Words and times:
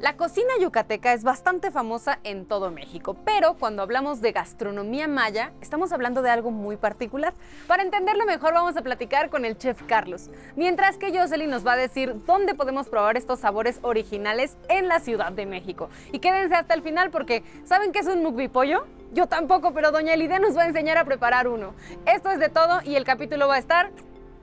La 0.00 0.16
cocina 0.16 0.50
yucateca 0.60 1.12
es 1.12 1.24
bastante 1.24 1.72
famosa 1.72 2.20
en 2.22 2.46
todo 2.46 2.70
México, 2.70 3.16
pero 3.24 3.54
cuando 3.54 3.82
hablamos 3.82 4.20
de 4.20 4.30
gastronomía 4.30 5.08
maya, 5.08 5.50
estamos 5.60 5.90
hablando 5.90 6.22
de 6.22 6.30
algo 6.30 6.52
muy 6.52 6.76
particular. 6.76 7.34
Para 7.66 7.82
entenderlo 7.82 8.24
mejor 8.24 8.54
vamos 8.54 8.76
a 8.76 8.82
platicar 8.82 9.28
con 9.28 9.44
el 9.44 9.58
chef 9.58 9.82
Carlos, 9.88 10.30
mientras 10.54 10.98
que 10.98 11.12
Jocelyn 11.12 11.50
nos 11.50 11.66
va 11.66 11.72
a 11.72 11.76
decir 11.76 12.14
dónde 12.26 12.54
podemos 12.54 12.88
probar 12.88 13.16
estos 13.16 13.40
sabores 13.40 13.80
originales 13.82 14.56
en 14.68 14.86
la 14.86 15.00
Ciudad 15.00 15.32
de 15.32 15.46
México. 15.46 15.90
Y 16.12 16.20
quédense 16.20 16.54
hasta 16.54 16.74
el 16.74 16.82
final 16.82 17.10
porque 17.10 17.42
¿saben 17.64 17.90
qué 17.90 17.98
es 17.98 18.06
un 18.06 18.22
mukbi 18.22 18.46
pollo? 18.46 18.86
Yo 19.12 19.26
tampoco, 19.26 19.74
pero 19.74 19.90
doña 19.90 20.14
Elide 20.14 20.38
nos 20.38 20.56
va 20.56 20.62
a 20.62 20.66
enseñar 20.68 20.96
a 20.96 21.04
preparar 21.04 21.48
uno. 21.48 21.74
Esto 22.06 22.30
es 22.30 22.38
de 22.38 22.48
todo 22.48 22.82
y 22.84 22.94
el 22.94 23.02
capítulo 23.02 23.48
va 23.48 23.56
a 23.56 23.58
estar 23.58 23.90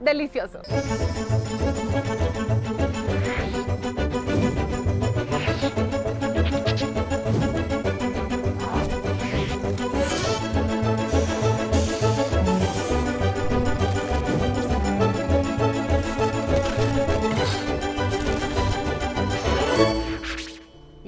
delicioso. 0.00 0.60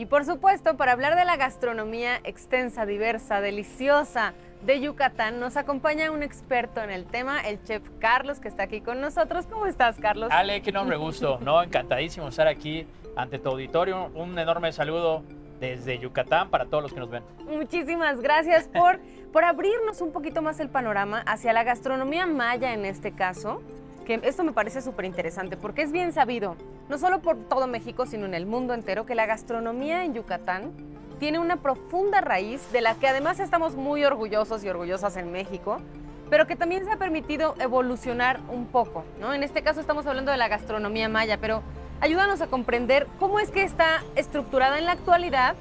Por 0.09 0.25
supuesto, 0.25 0.77
para 0.77 0.93
hablar 0.93 1.17
de 1.17 1.25
la 1.25 1.37
gastronomía 1.37 2.21
extensa, 2.25 2.87
diversa, 2.87 3.41
deliciosa 3.41 4.33
de 4.65 4.81
Yucatán, 4.81 5.39
nos 5.39 5.57
acompaña 5.57 6.11
un 6.11 6.23
experto 6.23 6.81
en 6.83 6.91
el 6.91 7.05
tema, 7.05 7.41
el 7.41 7.63
chef 7.63 7.83
Carlos, 8.01 8.41
que 8.41 8.49
está 8.49 8.65
aquí 8.65 8.81
con 8.81 9.01
nosotros. 9.01 9.47
¿Cómo 9.47 9.67
estás, 9.67 9.99
Carlos? 9.99 10.31
Ale, 10.33 10.63
qué 10.63 10.73
nombre 10.73 10.97
gusto, 10.97 11.39
¿no? 11.43 11.63
Encantadísimo 11.63 12.29
estar 12.29 12.49
aquí 12.49 12.87
ante 13.17 13.39
tu 13.39 13.51
auditorio. 13.51 14.11
Un 14.15 14.39
enorme 14.39 14.73
saludo 14.73 15.23
desde 15.61 15.99
Yucatán 15.99 16.51
para 16.51 16.67
todos 16.67 16.83
los 16.83 16.93
que 16.93 17.01
nos 17.01 17.11
ven. 17.11 17.23
Muchísimas 17.47 18.21
gracias 18.21 18.69
por, 18.69 19.01
por 19.33 19.45
abrirnos 19.45 20.01
un 20.01 20.13
poquito 20.13 20.41
más 20.41 20.59
el 20.61 20.71
panorama 20.71 21.23
hacia 21.27 21.53
la 21.53 21.65
gastronomía 21.65 22.27
maya 22.27 22.73
en 22.73 22.85
este 22.85 23.13
caso 23.13 23.63
que 24.09 24.19
esto 24.23 24.43
me 24.43 24.53
parece 24.53 24.81
súper 24.81 25.05
interesante 25.05 25.59
porque 25.59 25.83
es 25.83 25.93
bien 25.93 26.15
sabido, 26.15 26.57
no 26.89 26.97
solo 26.97 27.21
por 27.21 27.37
todo 27.37 27.67
México, 27.67 28.07
sino 28.07 28.25
en 28.25 28.33
el 28.33 28.47
mundo 28.47 28.73
entero, 28.73 29.05
que 29.05 29.15
la 29.15 29.27
gastronomía 29.27 30.03
en 30.03 30.15
Yucatán 30.15 30.73
tiene 31.21 31.39
una 31.39 31.59
profunda 31.59 32.23
raíz 32.23 32.73
de 32.73 32.81
la 32.81 32.95
que 32.95 33.07
además 33.07 33.39
estamos 33.39 33.77
muy 33.77 34.03
orgullosos 34.07 34.65
y 34.65 34.69
orgullosas 34.71 35.19
en 35.19 35.31
México, 35.31 35.83
pero 36.31 36.47
que 36.47 36.57
también 36.57 36.87
se 36.87 36.93
ha 36.93 36.97
permitido 36.97 37.55
evolucionar 37.61 38.41
un 38.49 38.65
poco, 38.65 39.05
¿no? 39.21 39.35
En 39.35 39.43
este 39.43 39.61
caso 39.61 39.79
estamos 39.79 40.07
hablando 40.07 40.33
de 40.33 40.39
la 40.39 40.49
gastronomía 40.49 41.11
maya, 41.11 41.37
pero 41.39 41.63
ayúdanos 42.01 42.41
a 42.41 42.47
comprender 42.47 43.07
cómo 43.19 43.41
es 43.41 43.51
que 43.51 43.63
está 43.63 44.03
estructurada 44.17 44.79
en 44.79 44.87
la 44.87 44.93
actualidad 44.93 45.55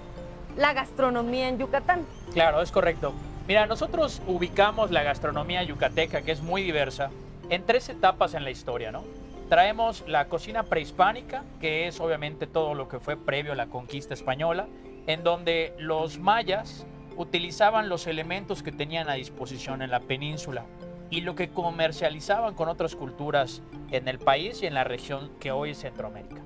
la 0.56 0.72
gastronomía 0.72 1.50
en 1.50 1.58
Yucatán. 1.58 2.06
Claro, 2.32 2.62
es 2.62 2.72
correcto. 2.72 3.12
Mira, 3.46 3.66
nosotros 3.66 4.22
ubicamos 4.26 4.90
la 4.92 5.04
gastronomía 5.04 5.64
yucateca, 5.64 6.22
que 6.22 6.32
es 6.32 6.42
muy 6.42 6.64
diversa, 6.64 7.12
en 7.50 7.66
tres 7.66 7.90
etapas 7.90 8.34
en 8.34 8.44
la 8.44 8.52
historia, 8.52 8.92
¿no? 8.92 9.04
Traemos 9.50 10.04
la 10.08 10.28
cocina 10.28 10.64
prehispánica, 10.64 11.44
que 11.62 11.88
es 11.88 12.00
obviamente 12.02 12.48
todo 12.48 12.74
lo 12.74 12.90
que 12.90 13.00
fue 13.00 13.16
previo 13.16 13.54
a 13.54 13.56
la 13.56 13.68
conquista 13.68 14.14
española, 14.14 14.68
en 15.08 15.24
donde 15.24 15.74
los 15.78 16.20
mayas 16.20 16.86
utilizaban 17.16 17.88
los 17.88 18.08
elementos 18.08 18.62
que 18.62 18.72
tenían 18.72 19.10
a 19.10 19.14
disposición 19.14 19.82
en 19.82 19.90
la 19.90 20.02
península 20.02 20.66
y 21.10 21.22
lo 21.22 21.36
que 21.36 21.50
comercializaban 21.50 22.54
con 22.54 22.68
otras 22.68 22.96
culturas 22.96 23.62
en 23.92 24.10
el 24.10 24.20
país 24.20 24.62
y 24.62 24.66
en 24.66 24.74
la 24.74 24.84
región 24.84 25.32
que 25.40 25.52
hoy 25.52 25.72
es 25.72 25.80
Centroamérica. 25.80 26.42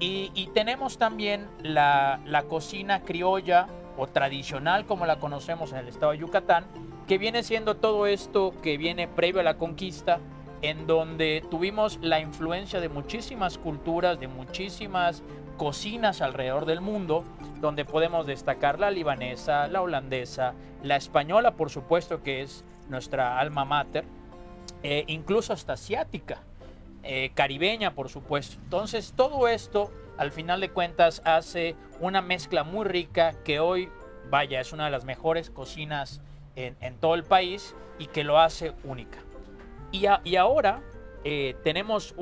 Y, 0.00 0.48
tenemos 0.54 0.96
también 0.96 1.46
la, 1.62 2.20
la 2.24 2.44
cocina 2.44 3.02
criolla 3.02 3.66
o 3.98 4.06
tradicional 4.06 4.86
como 4.86 5.04
la 5.04 5.18
conocemos 5.18 5.72
en 5.72 5.78
el 5.78 5.88
estado 5.88 6.12
de 6.12 6.18
Yucatán, 6.18 6.64
que 7.06 7.18
viene 7.18 7.42
siendo 7.42 7.76
todo 7.76 8.06
esto 8.06 8.54
que 8.62 8.78
viene 8.78 9.08
previo 9.08 9.40
a 9.40 9.44
la 9.44 9.58
conquista, 9.58 10.18
en 10.62 10.86
donde 10.86 11.42
tuvimos 11.50 11.98
la 12.02 12.20
influencia 12.20 12.80
de 12.80 12.88
muchísimas 12.88 13.58
culturas, 13.58 14.20
de 14.20 14.28
muchísimas 14.28 15.22
cocinas 15.56 16.20
alrededor 16.20 16.66
del 16.66 16.80
mundo, 16.80 17.24
donde 17.60 17.84
podemos 17.84 18.26
destacar 18.26 18.78
la 18.78 18.90
libanesa, 18.90 19.68
la 19.68 19.82
holandesa, 19.82 20.54
la 20.82 20.96
española, 20.96 21.52
por 21.52 21.70
supuesto, 21.70 22.22
que 22.22 22.42
es 22.42 22.64
nuestra 22.88 23.38
alma 23.38 23.64
mater, 23.64 24.04
e 24.82 25.04
incluso 25.08 25.52
hasta 25.52 25.74
asiática, 25.74 26.42
eh, 27.02 27.30
caribeña, 27.34 27.94
por 27.94 28.08
supuesto. 28.08 28.56
Entonces, 28.62 29.12
todo 29.14 29.48
esto, 29.48 29.90
al 30.16 30.32
final 30.32 30.60
de 30.60 30.70
cuentas, 30.70 31.22
hace 31.24 31.76
una 32.00 32.22
mezcla 32.22 32.64
muy 32.64 32.86
rica 32.86 33.34
que 33.44 33.60
hoy, 33.60 33.90
vaya, 34.30 34.60
es 34.60 34.72
una 34.72 34.86
de 34.86 34.90
las 34.90 35.04
mejores 35.04 35.50
cocinas 35.50 36.20
en 36.56 36.96
todo 36.96 37.14
el 37.14 37.24
país 37.24 37.74
y 37.98 38.06
que 38.06 38.22
lo 38.22 38.38
hace 38.38 38.72
única. 38.84 39.18
Y, 39.92 40.36
ahora 40.36 40.82
eh, 41.24 41.56
tenemos 41.64 42.14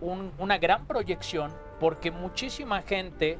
una 0.00 0.58
gran 0.58 0.86
proyección 0.86 1.52
porque 1.80 2.10
muchísima 2.10 2.82
gente 2.82 3.38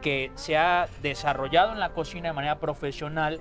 que 0.00 0.30
se 0.34 0.56
ha 0.56 0.88
desarrollado 1.02 1.72
en 1.72 1.80
la 1.80 1.92
cocina 1.92 2.28
de 2.28 2.34
manera 2.34 2.60
profesional 2.60 3.40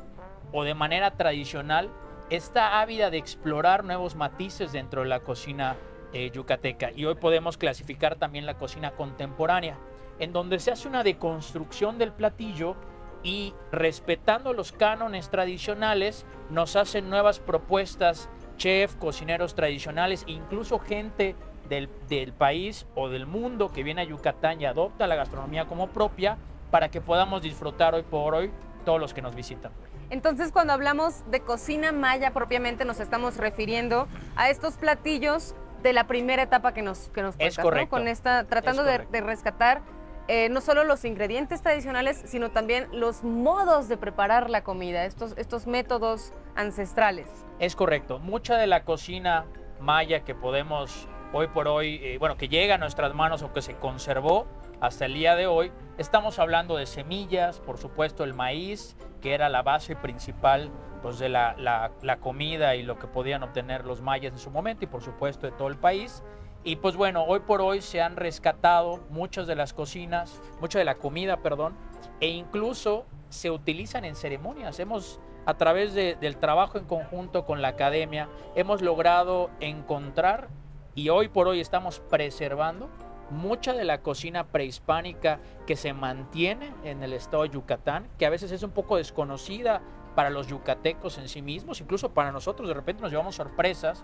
o 0.51 0.63
de 0.63 0.73
manera 0.73 1.11
tradicional 1.11 1.89
está 2.29 2.81
ávida 2.81 3.09
de 3.09 3.17
explorar 3.17 3.83
nuevos 3.83 4.15
matices 4.15 4.71
dentro 4.71 5.01
de 5.01 5.09
la 5.09 5.19
cocina 5.19 5.75
eh, 6.13 6.31
yucateca. 6.31 6.91
Y 6.91 7.05
hoy 7.05 7.15
podemos 7.15 7.57
clasificar 7.57 8.15
también 8.15 8.45
la 8.45 8.57
cocina 8.57 8.91
contemporánea, 8.91 9.77
en 10.17 10.33
donde 10.33 10.59
se 10.59 10.71
hace 10.71 10.87
una 10.87 11.03
deconstrucción 11.03 11.97
del 11.97 12.13
platillo 12.13 12.75
y 13.21 13.53
respetando 13.71 14.53
los 14.53 14.71
cánones 14.71 15.29
tradicionales 15.29 16.25
nos 16.49 16.75
hacen 16.75 17.09
nuevas 17.09 17.39
propuestas 17.39 18.29
chef, 18.57 18.95
cocineros 18.95 19.55
tradicionales, 19.55 20.23
incluso 20.27 20.79
gente 20.79 21.35
del, 21.69 22.33
país 22.33 22.85
o 22.95 23.09
del 23.09 23.25
mundo 23.25 23.71
que 23.71 23.83
viene 23.83 24.01
a 24.01 24.03
Yucatán 24.03 24.61
y 24.61 24.65
adopta 24.65 25.07
la 25.07 25.15
gastronomía 25.15 25.65
como 25.65 25.87
propia 25.87 26.37
para 26.71 26.89
que 26.89 27.01
podamos 27.01 27.41
disfrutar 27.41 27.95
hoy 27.95 28.03
por 28.03 28.35
hoy 28.35 28.51
todos 28.83 28.99
los 28.99 29.13
que 29.13 29.21
nos 29.21 29.35
visitan. 29.35 29.71
Entonces, 30.09 30.51
cuando 30.51 30.73
hablamos 30.73 31.29
de 31.31 31.39
cocina 31.39 31.91
maya 31.91 32.31
propiamente, 32.31 32.85
nos 32.85 32.99
estamos 32.99 33.37
refiriendo 33.37 34.07
a 34.35 34.49
estos 34.49 34.75
platillos 34.75 35.55
de 35.81 35.93
la 35.93 36.07
primera 36.07 36.43
etapa 36.43 36.73
que 36.73 36.81
nos 36.81 37.09
que 37.09 37.21
nos 37.21 37.35
es 37.39 37.57
correcto. 37.57 37.89
Con 37.89 38.07
esta 38.07 38.45
tratando 38.45 38.83
de, 38.83 39.21
rescatar 39.21 39.81
eh, 40.27 40.49
no 40.49 40.59
solo 40.61 40.83
los 40.83 41.05
ingredientes 41.05 41.61
tradicionales, 41.61 42.21
sino 42.25 42.49
también 42.49 42.87
los 42.91 43.23
modos 43.23 43.87
de 43.87 43.97
preparar 43.97 44.49
la 44.49 44.63
comida, 44.63 45.05
estos, 45.05 45.37
estos 45.37 45.67
métodos 45.67 46.33
ancestrales. 46.55 47.27
Es 47.59 47.75
correcto. 47.75 48.19
Mucha 48.19 48.57
de 48.57 48.65
la 48.65 48.83
cocina 48.83 49.45
maya 49.79 50.21
que 50.21 50.33
podemos 50.33 51.07
hoy 51.31 51.47
por 51.47 51.67
hoy, 51.67 51.99
eh, 52.01 52.17
bueno, 52.17 52.37
que 52.37 52.47
llega 52.47 52.75
a 52.75 52.77
nuestras 52.77 53.13
manos 53.13 53.43
o 53.43 53.53
que 53.53 53.61
se 53.61 53.75
conservó 53.75 54.47
hasta 54.81 55.05
el 55.05 55.13
día 55.13 55.35
de 55.35 55.47
hoy, 55.47 55.71
estamos 55.97 56.39
hablando 56.39 56.75
de 56.75 56.85
semillas, 56.85 57.59
por 57.59 57.77
supuesto 57.77 58.23
el 58.23 58.33
maíz, 58.33 58.95
que 59.21 59.33
era 59.33 59.49
la 59.49 59.61
base 59.61 59.95
principal 59.95 60.71
pues, 61.01 61.19
de 61.19 61.29
la, 61.29 61.55
la 62.01 62.17
comida 62.17 62.75
y 62.75 62.83
lo 62.83 62.97
que 62.97 63.07
podían 63.07 63.43
obtener 63.43 63.85
los 63.85 64.01
mayas 64.01 64.33
en 64.33 64.39
su 64.39 64.49
momento 64.49 64.85
y 64.85 64.87
por 64.87 65.01
supuesto 65.01 65.45
de 65.45 65.51
todo 65.51 65.67
el 65.67 65.77
país. 65.77 66.23
Y 66.67 66.77
pues 66.77 66.95
bueno, 66.95 67.23
hoy 67.25 67.41
por 67.41 67.61
hoy 67.61 67.79
se 67.79 68.01
han 68.01 68.15
rescatado 68.15 68.99
muchas 69.11 69.45
de 69.45 69.53
las 69.53 69.71
cocinas, 69.71 70.41
mucha 70.59 70.79
de 70.79 70.85
la 70.85 70.95
comida, 70.95 71.37
perdón, 71.37 71.75
e 72.19 72.29
incluso 72.29 73.05
se 73.29 73.51
utilizan 73.51 74.03
en 74.03 74.15
ceremonias. 74.15 74.79
Hemos 74.79 75.19
a 75.45 75.57
través 75.57 75.93
del 75.93 76.37
trabajo 76.37 76.79
en 76.79 76.85
conjunto 76.85 77.45
con 77.45 77.61
la 77.61 77.67
academia, 77.67 78.29
hemos 78.55 78.81
logrado 78.81 79.51
encontrar 79.59 80.47
y 80.95 81.09
hoy 81.09 81.27
por 81.27 81.47
hoy 81.47 81.59
estamos 81.59 81.99
preservando 81.99 82.89
mucha 83.29 83.73
de 83.73 83.83
la 83.83 84.01
cocina 84.01 84.47
prehispánica 84.47 85.39
que 85.67 85.75
se 85.75 85.93
mantiene 85.93 86.73
en 86.83 87.03
el 87.03 87.13
estado 87.13 87.43
de 87.43 87.49
Yucatán, 87.49 88.07
que 88.17 88.25
a 88.25 88.31
veces 88.31 88.51
es 88.51 88.63
un 88.63 88.71
poco 88.71 88.97
desconocida 88.97 89.83
para 90.15 90.31
los 90.31 90.47
yucatecos 90.47 91.19
en 91.19 91.29
sí 91.29 91.43
mismos, 91.43 91.79
incluso 91.79 92.11
para 92.11 92.31
nosotros 92.31 92.67
de 92.67 92.73
repente 92.73 93.03
nos 93.03 93.11
llevamos 93.11 93.35
sorpresas, 93.35 94.03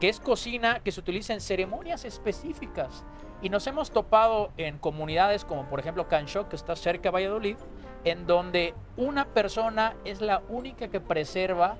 que 0.00 0.08
es 0.08 0.20
cocina 0.20 0.80
que 0.80 0.92
se 0.92 1.00
utiliza 1.00 1.34
en 1.34 1.40
ceremonias 1.40 2.04
específicas. 2.04 3.04
Y 3.40 3.50
nos 3.50 3.66
hemos 3.66 3.90
topado 3.90 4.50
en 4.56 4.78
comunidades 4.78 5.44
como 5.44 5.68
por 5.68 5.80
ejemplo 5.80 6.08
Canchoc, 6.08 6.48
que 6.48 6.56
está 6.56 6.76
cerca 6.76 7.08
de 7.08 7.10
Valladolid, 7.10 7.56
en 8.04 8.26
donde 8.26 8.74
una 8.96 9.26
persona 9.26 9.94
es 10.04 10.20
la 10.20 10.42
única 10.48 10.88
que 10.88 11.00
preserva 11.00 11.76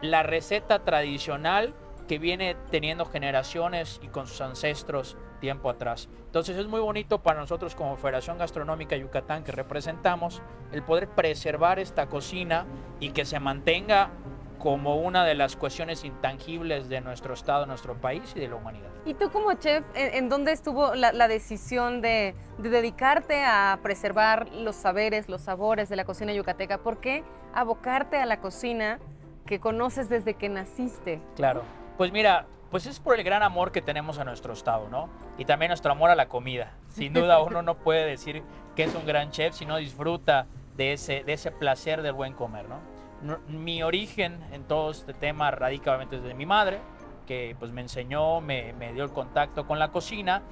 la 0.00 0.22
receta 0.22 0.84
tradicional 0.84 1.74
que 2.08 2.18
viene 2.18 2.56
teniendo 2.70 3.04
generaciones 3.04 4.00
y 4.02 4.08
con 4.08 4.26
sus 4.26 4.40
ancestros 4.40 5.16
tiempo 5.40 5.70
atrás. 5.70 6.08
Entonces 6.26 6.56
es 6.56 6.66
muy 6.66 6.80
bonito 6.80 7.22
para 7.22 7.38
nosotros 7.38 7.74
como 7.74 7.96
Federación 7.96 8.38
Gastronómica 8.38 8.96
Yucatán 8.96 9.44
que 9.44 9.52
representamos 9.52 10.42
el 10.72 10.82
poder 10.82 11.08
preservar 11.08 11.78
esta 11.78 12.06
cocina 12.08 12.66
y 12.98 13.10
que 13.10 13.24
se 13.24 13.38
mantenga 13.38 14.10
como 14.58 14.96
una 14.96 15.24
de 15.24 15.34
las 15.34 15.56
cuestiones 15.56 16.04
intangibles 16.04 16.88
de 16.88 17.00
nuestro 17.00 17.34
Estado, 17.34 17.66
nuestro 17.66 17.94
país 18.00 18.32
y 18.34 18.40
de 18.40 18.48
la 18.48 18.56
humanidad. 18.56 18.88
¿Y 19.04 19.14
tú 19.14 19.30
como 19.30 19.52
chef, 19.54 19.84
en, 19.94 20.28
dónde 20.28 20.52
estuvo 20.52 20.94
la, 20.94 21.28
decisión 21.28 22.02
de, 22.02 22.34
dedicarte 22.58 23.44
a 23.44 23.78
preservar 23.82 24.48
los 24.52 24.76
saberes, 24.76 25.28
los 25.28 25.42
sabores 25.42 25.88
de 25.88 25.96
la 25.96 26.04
cocina 26.04 26.32
yucateca? 26.32 26.78
¿Por 26.78 27.00
qué 27.00 27.24
abocarte 27.54 28.18
a 28.18 28.26
la 28.26 28.40
cocina 28.40 28.98
que 29.46 29.60
conoces 29.60 30.08
desde 30.08 30.34
que 30.34 30.48
naciste? 30.48 31.22
Claro, 31.36 31.62
pues 31.96 32.12
mira, 32.12 32.46
pues 32.70 32.86
es 32.86 33.00
por 33.00 33.18
el 33.18 33.24
gran 33.24 33.42
amor 33.42 33.72
que 33.72 33.80
tenemos 33.80 34.18
a 34.18 34.24
nuestro 34.24 34.52
Estado, 34.52 34.88
¿no? 34.90 35.08
Y 35.38 35.44
también 35.44 35.70
nuestro 35.70 35.92
amor 35.92 36.10
a 36.10 36.14
la 36.14 36.28
comida. 36.28 36.74
Sin 36.88 37.14
duda 37.14 37.40
uno 37.42 37.62
no 37.62 37.78
puede 37.78 38.04
decir 38.04 38.42
que 38.76 38.84
es 38.84 38.94
un 38.94 39.06
gran 39.06 39.30
chef 39.30 39.54
si 39.54 39.64
no 39.64 39.76
disfruta 39.76 40.46
de 40.76 40.92
ese, 40.92 41.24
de 41.24 41.32
ese 41.32 41.50
placer 41.50 42.02
del 42.02 42.12
buen 42.12 42.34
comer, 42.34 42.68
¿no? 42.68 42.97
Mi 43.48 43.82
origen 43.82 44.40
en 44.52 44.64
todo 44.64 44.90
este 44.90 45.14
tema 45.14 45.50
radica 45.50 45.90
obviamente 45.90 46.20
desde 46.20 46.34
mi 46.34 46.46
madre, 46.46 46.80
que 47.26 47.56
pues 47.58 47.72
me 47.72 47.80
enseñó, 47.80 48.40
me, 48.40 48.72
me 48.74 48.92
dio 48.92 49.04
el 49.04 49.10
contacto 49.10 49.66
con 49.66 49.78
la 49.78 49.90
cocina 49.90 50.42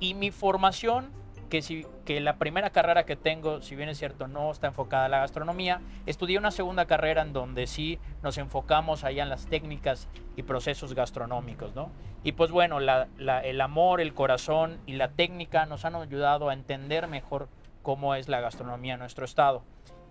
y 0.00 0.14
mi 0.14 0.30
formación, 0.30 1.10
que, 1.48 1.62
si, 1.62 1.86
que 2.04 2.20
la 2.20 2.36
primera 2.36 2.70
carrera 2.70 3.06
que 3.06 3.16
tengo, 3.16 3.62
si 3.62 3.76
bien 3.76 3.88
es 3.88 3.98
cierto, 3.98 4.26
no 4.26 4.50
está 4.50 4.66
enfocada 4.66 5.06
a 5.06 5.08
la 5.08 5.18
gastronomía, 5.20 5.80
estudié 6.04 6.38
una 6.38 6.50
segunda 6.50 6.86
carrera 6.86 7.22
en 7.22 7.32
donde 7.32 7.66
sí 7.66 7.98
nos 8.22 8.36
enfocamos 8.38 9.04
allá 9.04 9.22
en 9.22 9.28
las 9.28 9.46
técnicas 9.46 10.08
y 10.36 10.42
procesos 10.42 10.94
gastronómicos, 10.94 11.74
¿no? 11.74 11.90
Y 12.24 12.32
pues 12.32 12.50
bueno, 12.50 12.80
la, 12.80 13.08
la, 13.16 13.40
el 13.40 13.60
amor, 13.60 14.00
el 14.00 14.12
corazón 14.12 14.78
y 14.86 14.94
la 14.94 15.12
técnica 15.12 15.66
nos 15.66 15.84
han 15.84 15.94
ayudado 15.94 16.48
a 16.48 16.52
entender 16.52 17.06
mejor 17.06 17.48
cómo 17.82 18.16
es 18.16 18.28
la 18.28 18.40
gastronomía 18.40 18.94
en 18.94 19.00
nuestro 19.00 19.24
estado. 19.24 19.62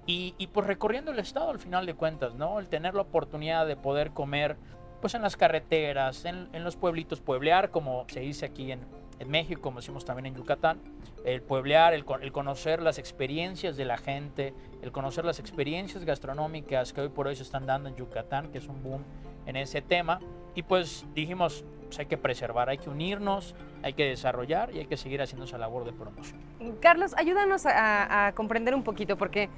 Y, 0.08 0.36
y, 0.38 0.48
pues 0.48 0.68
recorriendo 0.68 1.12
el 1.12 1.20
estado 1.20 1.50
al 1.50 1.60
final 1.60 1.86
de 1.86 1.96
cuentas, 1.96 2.36
¿no? 2.36 2.60
El 2.60 2.70
tener 2.70 2.94
la 2.94 3.02
oportunidad 3.02 3.66
de 3.66 3.76
poder 3.76 4.12
comer 4.12 4.56
pues 5.02 5.14
en 5.14 5.22
las 5.22 5.38
carreteras, 5.38 6.26
en, 6.26 6.50
en 6.54 6.64
los 6.64 6.76
pueblitos, 6.76 7.22
pueblear, 7.22 7.70
como 7.70 8.06
se 8.08 8.22
dice 8.22 8.46
aquí 8.46 8.72
en, 8.72 8.82
en, 9.20 9.30
México, 9.30 9.62
como 9.62 9.80
decimos 9.80 10.06
también 10.06 10.26
en 10.26 10.36
Yucatán, 10.36 10.80
el 11.24 11.42
pueblear, 11.42 11.94
el, 11.94 12.06
el, 12.22 12.32
conocer 12.32 12.82
las 12.82 12.98
experiencias 12.98 13.78
de 13.78 13.86
la 13.86 13.98
gente, 13.98 14.54
el 14.82 14.92
conocer 14.92 15.26
las 15.26 15.40
experiencias 15.40 16.06
gastronómicas 16.06 16.94
que 16.94 17.02
hoy 17.02 17.10
por 17.10 17.28
hoy 17.28 17.36
se 17.36 17.44
están 17.44 17.66
dando 17.66 17.90
en 17.90 17.96
Yucatán, 17.96 18.52
que 18.52 18.58
es 18.60 18.68
un 18.68 18.82
boom 18.82 19.04
en 19.46 19.56
ese 19.58 19.82
tema. 19.82 20.20
Y 20.56 20.64
pues 20.64 21.06
dijimos, 21.14 21.66
pues 21.86 22.00
hay 22.00 22.06
que 22.08 22.18
preservar, 22.18 22.70
hay 22.70 22.78
que 22.78 22.90
unirnos, 22.90 23.54
hay 23.84 23.94
que 23.94 24.06
desarrollar 24.06 24.74
y 24.74 24.80
hay 24.80 24.86
que 24.88 24.98
seguir 24.98 25.22
haciendo 25.22 25.46
esa 25.46 25.58
labor 25.58 25.86
de 25.86 25.94
promoción. 25.94 26.40
Carlos, 26.80 27.14
ayúdanos 27.16 27.66
a, 27.66 28.28
a 28.28 28.32
comprender 28.34 28.74
un 28.74 28.84
poquito, 28.84 29.18
porque 29.18 29.50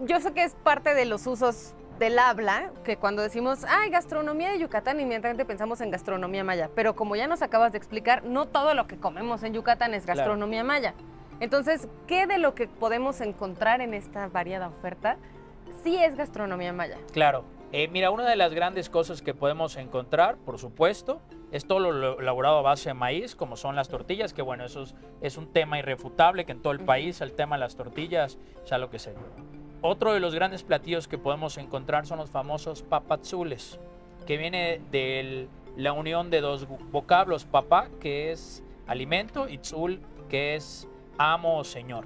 yo 0.00 0.20
sé 0.20 0.32
que 0.32 0.44
es 0.44 0.54
parte 0.54 0.94
de 0.94 1.04
los 1.04 1.26
usos 1.26 1.74
del 1.98 2.18
habla, 2.18 2.70
que 2.84 2.96
cuando 2.96 3.22
decimos, 3.22 3.64
ay, 3.68 3.90
gastronomía 3.90 4.50
de 4.50 4.58
Yucatán, 4.58 5.00
inmediatamente 5.00 5.44
pensamos 5.44 5.80
en 5.82 5.90
gastronomía 5.90 6.42
maya. 6.42 6.70
Pero 6.74 6.96
como 6.96 7.14
ya 7.14 7.26
nos 7.26 7.42
acabas 7.42 7.72
de 7.72 7.78
explicar, 7.78 8.24
no 8.24 8.46
todo 8.46 8.74
lo 8.74 8.86
que 8.86 8.96
comemos 8.96 9.42
en 9.42 9.52
Yucatán 9.52 9.92
es 9.92 10.06
gastronomía 10.06 10.64
maya. 10.64 10.94
Entonces, 11.40 11.88
¿qué 12.06 12.26
de 12.26 12.38
lo 12.38 12.54
que 12.54 12.68
podemos 12.68 13.20
encontrar 13.20 13.80
en 13.82 13.92
esta 13.92 14.28
variada 14.28 14.68
oferta 14.68 15.18
sí 15.82 15.96
es 15.96 16.16
gastronomía 16.16 16.72
maya? 16.72 16.96
Claro. 17.12 17.44
Eh, 17.72 17.86
mira, 17.88 18.10
una 18.10 18.28
de 18.28 18.34
las 18.34 18.52
grandes 18.52 18.90
cosas 18.90 19.22
que 19.22 19.32
podemos 19.32 19.76
encontrar, 19.76 20.36
por 20.38 20.58
supuesto, 20.58 21.20
es 21.52 21.66
todo 21.66 21.78
lo 21.78 22.18
elaborado 22.18 22.58
a 22.58 22.62
base 22.62 22.88
de 22.90 22.94
maíz, 22.94 23.36
como 23.36 23.56
son 23.56 23.76
las 23.76 23.88
tortillas, 23.88 24.32
que 24.32 24.42
bueno, 24.42 24.64
eso 24.64 24.82
es, 24.82 24.94
es 25.20 25.36
un 25.36 25.52
tema 25.52 25.78
irrefutable, 25.78 26.44
que 26.44 26.52
en 26.52 26.62
todo 26.62 26.72
el 26.72 26.80
país 26.80 27.20
el 27.20 27.32
tema 27.32 27.56
de 27.56 27.60
las 27.60 27.76
tortillas 27.76 28.38
es 28.64 28.72
algo 28.72 28.90
que 28.90 28.98
se 28.98 29.14
otro 29.82 30.12
de 30.12 30.20
los 30.20 30.34
grandes 30.34 30.62
platillos 30.62 31.08
que 31.08 31.18
podemos 31.18 31.56
encontrar 31.58 32.06
son 32.06 32.18
los 32.18 32.30
famosos 32.30 32.82
papazules, 32.82 33.78
que 34.26 34.36
viene 34.36 34.80
de 34.90 35.48
la 35.76 35.92
unión 35.92 36.30
de 36.30 36.40
dos 36.40 36.66
vocablos, 36.90 37.44
papá, 37.44 37.88
que 38.00 38.30
es 38.32 38.62
alimento, 38.86 39.48
y 39.48 39.58
tzul, 39.58 40.00
que 40.28 40.54
es 40.54 40.86
amo 41.18 41.58
o 41.58 41.64
señor. 41.64 42.04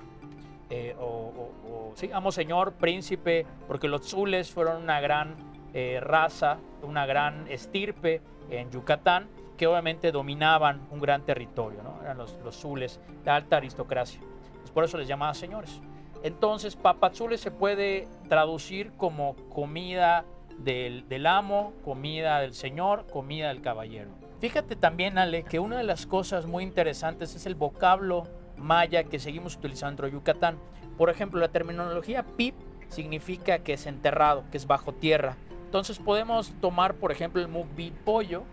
Eh, 0.71 0.95
o, 0.99 1.93
sí, 1.95 2.11
amo 2.13 2.33
señor, 2.33 2.75
príncipe, 2.75 3.47
porque 3.67 3.89
los 3.89 4.03
tzules 4.03 4.51
fueron 4.51 4.83
una 4.83 5.01
gran 5.01 5.35
eh, 5.73 5.99
raza, 6.01 6.59
una 6.83 7.07
gran 7.07 7.49
estirpe 7.49 8.21
en 8.51 8.71
Yucatán, 8.71 9.29
que 9.57 9.67
obviamente 9.67 10.13
dominaban 10.13 10.81
un 10.91 11.01
gran 11.01 11.23
territorio, 11.23 11.83
¿no? 11.83 12.01
eran 12.03 12.19
los, 12.19 12.37
los 12.45 12.57
zules, 12.57 13.01
la 13.25 13.37
alta 13.37 13.57
aristocracia. 13.57 14.21
Pues 14.61 14.71
por 14.71 14.85
eso 14.85 14.99
les 14.99 15.07
llamaba 15.07 15.35
señores. 15.35 15.81
Entonces, 16.25 16.75
papazule 16.75 17.37
se 17.37 17.51
puede 17.51 18.09
traducir 18.31 18.93
como 18.97 19.37
comida 19.51 20.25
del, 20.57 21.27
amo, 21.27 21.75
comida 21.85 22.41
del 22.41 22.55
señor, 22.55 23.07
comida 23.13 23.49
del 23.49 23.61
caballero. 23.61 24.09
Fíjate 24.41 24.75
también, 24.75 25.19
Ale, 25.19 25.43
que 25.43 25.59
una 25.59 25.77
de 25.77 25.85
las 25.85 26.07
cosas 26.07 26.47
muy 26.47 26.65
interesantes 26.65 27.35
es 27.35 27.45
el 27.45 27.55
vocablo 27.55 28.27
maya 28.57 29.05
que 29.05 29.19
seguimos 29.19 29.57
utilizando 29.57 30.07
en 30.07 30.15
Yucatán. 30.15 30.59
Por 30.97 31.11
ejemplo, 31.11 31.41
la 31.41 31.49
terminología 31.49 32.23
pip 32.23 32.55
significa 32.89 33.59
que 33.59 33.75
es 33.75 33.85
enterrado, 33.85 34.45
que 34.51 34.57
es 34.57 34.67
bajo 34.67 34.95
tierra. 34.95 35.37
Entonces 35.67 35.99
podemos 35.99 36.55
tomar, 36.63 36.95
por 36.95 37.13
ejemplo, 37.13 37.43
el 37.43 37.49
mukbi 37.49 37.91
pollo, 37.91 38.45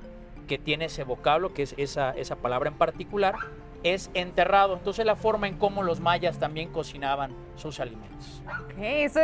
que 0.45 0.57
tiene 0.57 0.85
ese 0.85 1.05
vocablo, 1.05 1.53
que 1.53 1.63
es 1.63 1.73
esa, 1.77 2.11
esa 2.11 2.35
palabra 2.35 2.69
en 2.69 2.77
particular, 2.77 3.35
es 3.83 4.11
enterrado. 4.13 4.75
Entonces 4.75 5.05
la 5.05 5.15
forma 5.15 5.47
en 5.47 5.57
cómo 5.57 5.83
los 5.83 5.99
mayas 5.99 6.39
también 6.39 6.69
cocinaban 6.69 7.33
sus 7.55 7.79
alimentos. 7.79 8.41
eso 8.79 9.19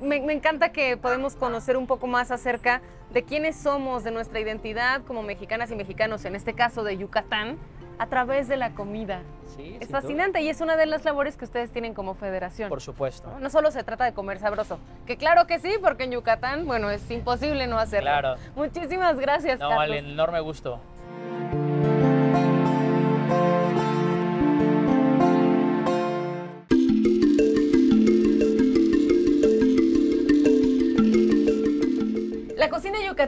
me, 0.00 0.16
encanta 0.32 0.72
que 0.72 0.96
podemos 0.96 1.36
conocer 1.36 1.76
un 1.76 1.86
poco 1.86 2.06
más 2.06 2.30
acerca 2.30 2.80
de 3.12 3.24
quiénes 3.24 3.56
somos, 3.56 4.04
de 4.04 4.10
nuestra 4.10 4.40
identidad 4.40 5.02
como 5.02 5.22
mexicanas 5.22 5.70
y 5.70 5.76
mexicanos, 5.76 6.24
en 6.24 6.36
este 6.36 6.54
caso 6.54 6.84
de 6.84 6.96
Yucatán, 6.96 7.58
a 7.98 8.06
través 8.06 8.48
de 8.48 8.56
la 8.56 8.70
comida. 8.70 9.22
Sí, 9.56 9.76
es 9.80 9.88
fascinante 9.88 10.40
y 10.40 10.48
es 10.48 10.60
una 10.60 10.76
de 10.76 10.86
las 10.86 11.04
labores 11.04 11.36
que 11.36 11.44
ustedes 11.44 11.70
tienen 11.70 11.92
como 11.92 12.14
federación. 12.14 12.68
Por 12.68 12.80
supuesto. 12.80 13.28
¿no? 13.40 13.50
solo 13.50 13.70
se 13.70 13.82
trata 13.82 14.04
de 14.04 14.14
comer 14.14 14.38
sabroso, 14.38 14.78
que 15.06 15.16
claro 15.16 15.46
que 15.46 15.58
sí, 15.58 15.72
porque 15.82 16.04
en 16.04 16.12
Yucatán, 16.12 16.66
bueno, 16.66 16.88
es 16.88 17.10
imposible 17.10 17.66
no 17.66 17.78
hacerlo. 17.78 18.10
Claro. 18.10 18.34
Muchísimas 18.54 19.18
gracias. 19.18 19.58
No, 19.58 19.68
vale, 19.68 19.98
enorme 19.98 20.40
gusto. 20.40 20.80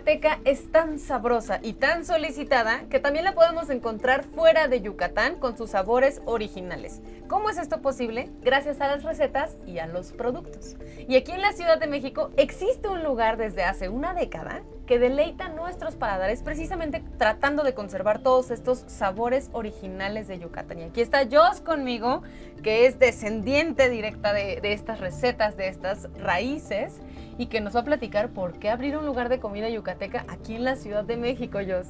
Yucateca 0.03 0.41
es 0.45 0.73
tan 0.73 0.99
sabrosa 0.99 1.61
y 1.63 1.75
tan 1.75 2.05
solicitada 2.05 2.89
que 2.91 2.99
también 2.99 3.25
la 3.25 3.35
podemos 3.35 3.71
encontrar 3.71 4.25
fuera 4.25 4.67
de 4.67 4.81
Yucatán 4.81 5.37
con 5.37 5.57
sus 5.57 5.71
sabores 5.71 6.21
originales. 6.25 7.01
¿Cómo 7.29 7.51
es 7.51 7.57
esto 7.57 7.81
posible? 7.83 8.29
Gracias 8.41 8.81
a 8.81 8.89
las 8.89 9.05
recetas 9.05 9.57
y 9.65 9.79
a 9.79 9.87
los 9.87 10.11
productos. 10.13 10.77
Y 11.09 11.15
aquí 11.15 11.31
en 11.31 11.41
la 11.41 11.53
Ciudad 11.53 11.79
de 11.79 11.87
México 11.87 12.33
existe 12.37 12.89
un 12.89 13.05
lugar 13.05 13.37
desde 13.37 13.63
hace 13.63 13.89
una 13.89 14.13
década 14.13 14.63
que 14.87 14.99
deleita 14.99 15.49
nuestros 15.49 15.97
paladares 15.97 16.43
precisamente 16.43 17.03
tratando 17.19 17.63
de 17.63 17.75
conservar 17.75 18.21
todos 18.21 18.51
estos 18.51 18.85
sabores 18.87 19.49
originales 19.53 20.29
de 20.29 20.39
Yucatán. 20.39 20.81
Y 20.81 20.83
aquí 20.85 21.01
está 21.01 21.27
Joss 21.31 21.61
conmigo, 21.61 22.23
que 22.63 22.87
es 22.87 22.99
descendiente 22.99 23.89
directa 23.89 24.33
de, 24.33 24.61
de 24.61 24.73
estas 24.73 25.01
recetas, 25.01 25.57
de 25.57 25.69
estas 25.69 26.09
raíces 26.19 27.01
y 27.39 27.47
que 27.47 27.61
nos 27.61 27.77
va 27.77 27.81
a 27.81 27.85
platicar 27.85 28.31
por 28.31 28.59
qué 28.59 28.71
abrir 28.71 28.97
un 28.97 29.07
lugar 29.07 29.29
de 29.29 29.39
comida 29.39 29.69
yucateca 29.69 30.25
aquí 30.29 30.55
en 30.57 30.65
la 30.65 30.77
Ciudad 30.77 31.05
de 31.05 31.17
México, 31.17 31.59
Jos. 31.67 31.89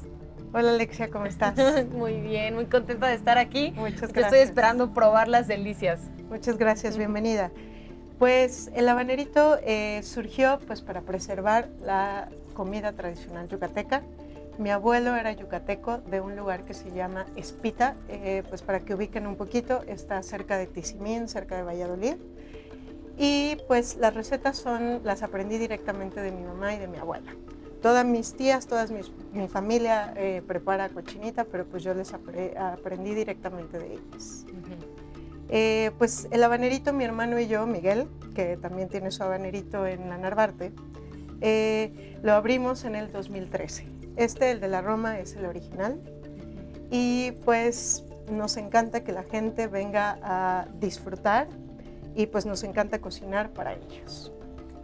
Hola 0.54 0.72
Alexia, 0.72 1.08
¿cómo 1.08 1.24
estás? 1.24 1.54
muy 1.92 2.20
bien, 2.20 2.54
muy 2.54 2.66
contenta 2.66 3.08
de 3.08 3.14
estar 3.14 3.38
aquí. 3.38 3.72
Muchas 3.74 4.12
gracias. 4.12 4.24
Estoy 4.24 4.40
esperando 4.40 4.92
probar 4.92 5.28
las 5.28 5.48
delicias. 5.48 6.10
Muchas 6.28 6.58
gracias, 6.58 6.98
bienvenida. 6.98 7.50
Pues 8.22 8.70
el 8.76 8.88
habanerito 8.88 9.58
eh, 9.64 10.00
surgió 10.04 10.60
pues 10.68 10.80
para 10.80 11.00
preservar 11.00 11.68
la 11.84 12.28
comida 12.54 12.92
tradicional 12.92 13.48
yucateca. 13.48 14.04
Mi 14.58 14.70
abuelo 14.70 15.16
era 15.16 15.32
yucateco 15.32 15.98
de 15.98 16.20
un 16.20 16.36
lugar 16.36 16.64
que 16.64 16.72
se 16.72 16.92
llama 16.92 17.26
Espita, 17.34 17.96
eh, 18.08 18.44
pues 18.48 18.62
para 18.62 18.78
que 18.78 18.94
ubiquen 18.94 19.26
un 19.26 19.34
poquito, 19.34 19.82
está 19.88 20.22
cerca 20.22 20.56
de 20.56 20.68
Tizimín, 20.68 21.26
cerca 21.26 21.56
de 21.56 21.64
Valladolid. 21.64 22.14
Y 23.18 23.56
pues 23.66 23.96
las 23.96 24.14
recetas 24.14 24.56
son, 24.56 25.00
las 25.02 25.24
aprendí 25.24 25.58
directamente 25.58 26.20
de 26.20 26.30
mi 26.30 26.44
mamá 26.44 26.74
y 26.74 26.78
de 26.78 26.86
mi 26.86 26.98
abuela. 26.98 27.34
Todas 27.80 28.06
mis 28.06 28.34
tías, 28.34 28.68
toda 28.68 28.86
mi 29.32 29.48
familia 29.48 30.14
eh, 30.16 30.44
prepara 30.46 30.90
cochinita, 30.90 31.42
pero 31.42 31.64
pues 31.64 31.82
yo 31.82 31.92
les 31.92 32.14
aprendí 32.14 33.14
directamente 33.16 33.80
de 33.80 33.94
ellas. 33.94 34.46
Eh, 35.54 35.90
pues 35.98 36.28
el 36.30 36.42
habanerito, 36.42 36.94
mi 36.94 37.04
hermano 37.04 37.38
y 37.38 37.46
yo, 37.46 37.66
Miguel, 37.66 38.08
que 38.34 38.56
también 38.56 38.88
tiene 38.88 39.10
su 39.10 39.22
habanerito 39.22 39.86
en 39.86 40.08
la 40.08 40.16
Narvarte, 40.16 40.72
eh, 41.42 42.16
lo 42.22 42.32
abrimos 42.32 42.84
en 42.84 42.94
el 42.94 43.12
2013. 43.12 43.86
Este, 44.16 44.50
el 44.50 44.60
de 44.60 44.68
la 44.68 44.80
Roma, 44.80 45.18
es 45.18 45.36
el 45.36 45.44
original. 45.44 46.00
Y 46.90 47.32
pues 47.44 48.02
nos 48.30 48.56
encanta 48.56 49.04
que 49.04 49.12
la 49.12 49.24
gente 49.24 49.66
venga 49.66 50.18
a 50.22 50.68
disfrutar 50.80 51.48
y 52.14 52.28
pues 52.28 52.46
nos 52.46 52.64
encanta 52.64 53.02
cocinar 53.02 53.50
para 53.50 53.74
ellos. 53.74 54.32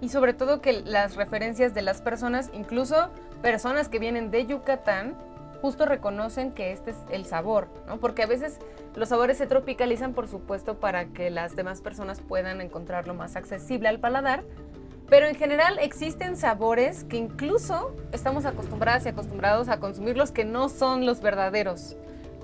Y 0.02 0.10
sobre 0.10 0.34
todo 0.34 0.60
que 0.60 0.75
las 0.75 1.16
referencias 1.16 1.72
de 1.72 1.80
las 1.80 2.02
personas, 2.02 2.50
incluso 2.52 3.08
personas 3.40 3.88
que 3.88 3.98
vienen 3.98 4.30
de 4.30 4.44
Yucatán, 4.44 5.16
justo 5.60 5.86
reconocen 5.86 6.52
que 6.52 6.72
este 6.72 6.92
es 6.92 6.96
el 7.10 7.24
sabor, 7.24 7.68
¿no? 7.86 7.98
Porque 7.98 8.22
a 8.22 8.26
veces 8.26 8.58
los 8.94 9.08
sabores 9.08 9.38
se 9.38 9.46
tropicalizan, 9.46 10.12
por 10.14 10.28
supuesto, 10.28 10.78
para 10.78 11.06
que 11.06 11.30
las 11.30 11.56
demás 11.56 11.80
personas 11.80 12.20
puedan 12.20 12.60
encontrarlo 12.60 13.14
más 13.14 13.36
accesible 13.36 13.88
al 13.88 14.00
paladar. 14.00 14.44
Pero 15.08 15.26
en 15.26 15.34
general 15.34 15.78
existen 15.80 16.36
sabores 16.36 17.04
que 17.04 17.16
incluso 17.16 17.94
estamos 18.12 18.44
acostumbradas 18.44 19.06
y 19.06 19.08
acostumbrados 19.08 19.68
a 19.68 19.80
consumirlos 19.80 20.32
que 20.32 20.44
no 20.44 20.68
son 20.68 21.06
los 21.06 21.22
verdaderos. 21.22 21.96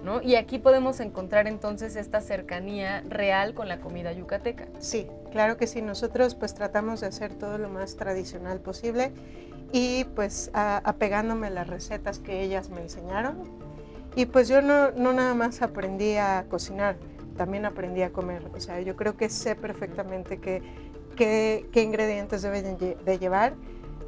¿No? 0.02 0.20
Y 0.20 0.34
aquí 0.34 0.58
podemos 0.58 1.00
encontrar 1.00 1.46
entonces 1.46 1.96
esta 1.96 2.20
cercanía 2.20 3.02
real 3.08 3.54
con 3.54 3.68
la 3.68 3.80
comida 3.80 4.12
yucateca. 4.12 4.66
Sí, 4.78 5.06
claro 5.32 5.56
que 5.56 5.66
sí. 5.66 5.80
Nosotros 5.80 6.34
pues 6.34 6.52
tratamos 6.52 7.00
de 7.00 7.06
hacer 7.06 7.32
todo 7.32 7.56
lo 7.56 7.70
más 7.70 7.96
tradicional 7.96 8.60
posible 8.60 9.12
y 9.74 10.04
pues 10.04 10.52
apegándome 10.54 11.48
a 11.48 11.50
las 11.50 11.66
recetas 11.66 12.20
que 12.20 12.44
ellas 12.44 12.70
me 12.70 12.80
enseñaron. 12.80 13.42
Y 14.14 14.26
pues 14.26 14.46
yo 14.46 14.62
no, 14.62 14.92
no 14.92 15.12
nada 15.12 15.34
más 15.34 15.62
aprendí 15.62 16.14
a 16.14 16.44
cocinar, 16.48 16.94
también 17.36 17.64
aprendí 17.64 18.02
a 18.02 18.12
comer. 18.12 18.48
O 18.54 18.60
sea, 18.60 18.80
yo 18.82 18.94
creo 18.94 19.16
que 19.16 19.28
sé 19.28 19.56
perfectamente 19.56 20.38
qué, 20.38 20.62
qué, 21.16 21.82
ingredientes 21.82 22.42
deben 22.42 22.78
de 22.78 23.18
llevar. 23.18 23.54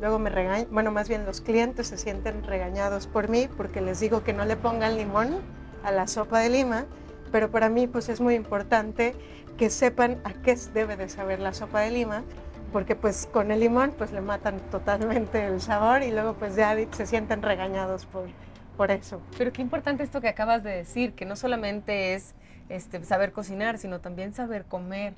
Luego 0.01 0.21
me 0.21 0.31
regañan, 0.31 0.69
bueno, 0.71 0.93
más 0.93 1.09
bien 1.09 1.27
los 1.27 1.41
clientes 1.41 1.89
se 1.89 1.99
sienten 1.99 2.45
regañados 2.45 3.09
por 3.09 3.29
mí 3.29 3.49
porque 3.57 3.81
les 3.81 3.99
digo 3.99 4.23
que 4.23 4.33
no 4.33 4.45
le 4.45 4.57
pongan 4.57 4.97
limón 4.97 5.41
a 5.83 5.91
la 5.91 6.07
sopa 6.07 6.39
de 6.39 6.51
lima, 6.51 6.85
pero 7.33 7.51
para 7.51 7.71
mí 7.71 7.89
pues 7.89 8.09
es 8.09 8.21
muy 8.21 8.37
importante 8.37 9.17
que 9.57 9.69
sepan 9.71 10.21
a 10.23 10.33
qué 10.33 10.57
debe 10.73 10.97
de 10.97 11.09
saber 11.09 11.41
la 11.41 11.53
sopa 11.53 11.81
de 11.81 11.91
lima 11.91 12.23
porque 12.73 12.97
pues 12.97 13.27
con 13.27 13.51
el 13.51 13.61
limón 13.61 13.95
pues 13.97 14.13
le 14.13 14.21
matan 14.21 14.61
totalmente 14.71 15.47
el 15.47 15.61
sabor 15.61 16.03
y 16.03 16.11
luego 16.11 16.35
pues 16.35 16.57
ya 16.57 16.77
se 16.93 17.07
sienten 17.07 17.43
regañados 17.43 18.07
por, 18.07 18.29
por 18.77 18.91
eso. 18.91 19.21
Pero 19.39 19.53
qué 19.53 19.63
importante 19.63 20.03
esto 20.03 20.21
que 20.21 20.29
acabas 20.29 20.63
de 20.63 20.71
decir, 20.71 21.15
que 21.15 21.25
no 21.25 21.37
solamente 21.37 22.15
es 22.15 22.35
este, 22.69 23.03
saber 23.05 23.33
cocinar, 23.33 23.79
sino 23.79 24.01
también 24.01 24.35
saber 24.35 24.65
comer, 24.65 25.15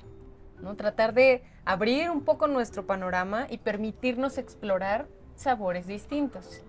¿no? 0.61 0.75
Tratar 0.75 1.13
de 1.13 1.43
abrir 1.65 2.09
un 2.09 2.21
poco 2.21 2.47
nuestro 2.47 2.85
panorama 2.85 3.47
y 3.49 3.57
permitirnos 3.57 4.37
explorar 4.37 5.07
sabores 5.35 5.87
distintos. 5.87 6.61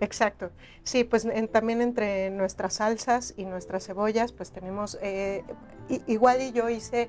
Exacto. 0.00 0.50
Sí, 0.82 1.04
pues 1.04 1.26
también 1.52 1.80
entre 1.80 2.30
nuestras 2.30 2.74
salsas 2.74 3.34
y 3.36 3.46
nuestras 3.46 3.86
cebollas, 3.86 4.32
pues 4.32 4.50
tenemos, 4.50 4.98
eh, 5.00 5.42
igual 6.06 6.42
y 6.42 6.52
yo 6.52 6.68
hice 6.68 7.08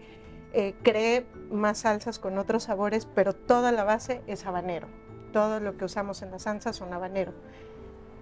eh, 0.53 0.75
creé 0.83 1.27
más 1.51 1.79
salsas 1.79 2.19
con 2.19 2.37
otros 2.37 2.63
sabores, 2.63 3.05
pero 3.05 3.33
toda 3.33 3.71
la 3.71 3.83
base 3.83 4.21
es 4.27 4.45
habanero. 4.45 4.87
Todo 5.33 5.59
lo 5.59 5.77
que 5.77 5.85
usamos 5.85 6.21
en 6.21 6.31
las 6.31 6.43
salsas 6.43 6.75
son 6.75 6.93
habanero. 6.93 7.33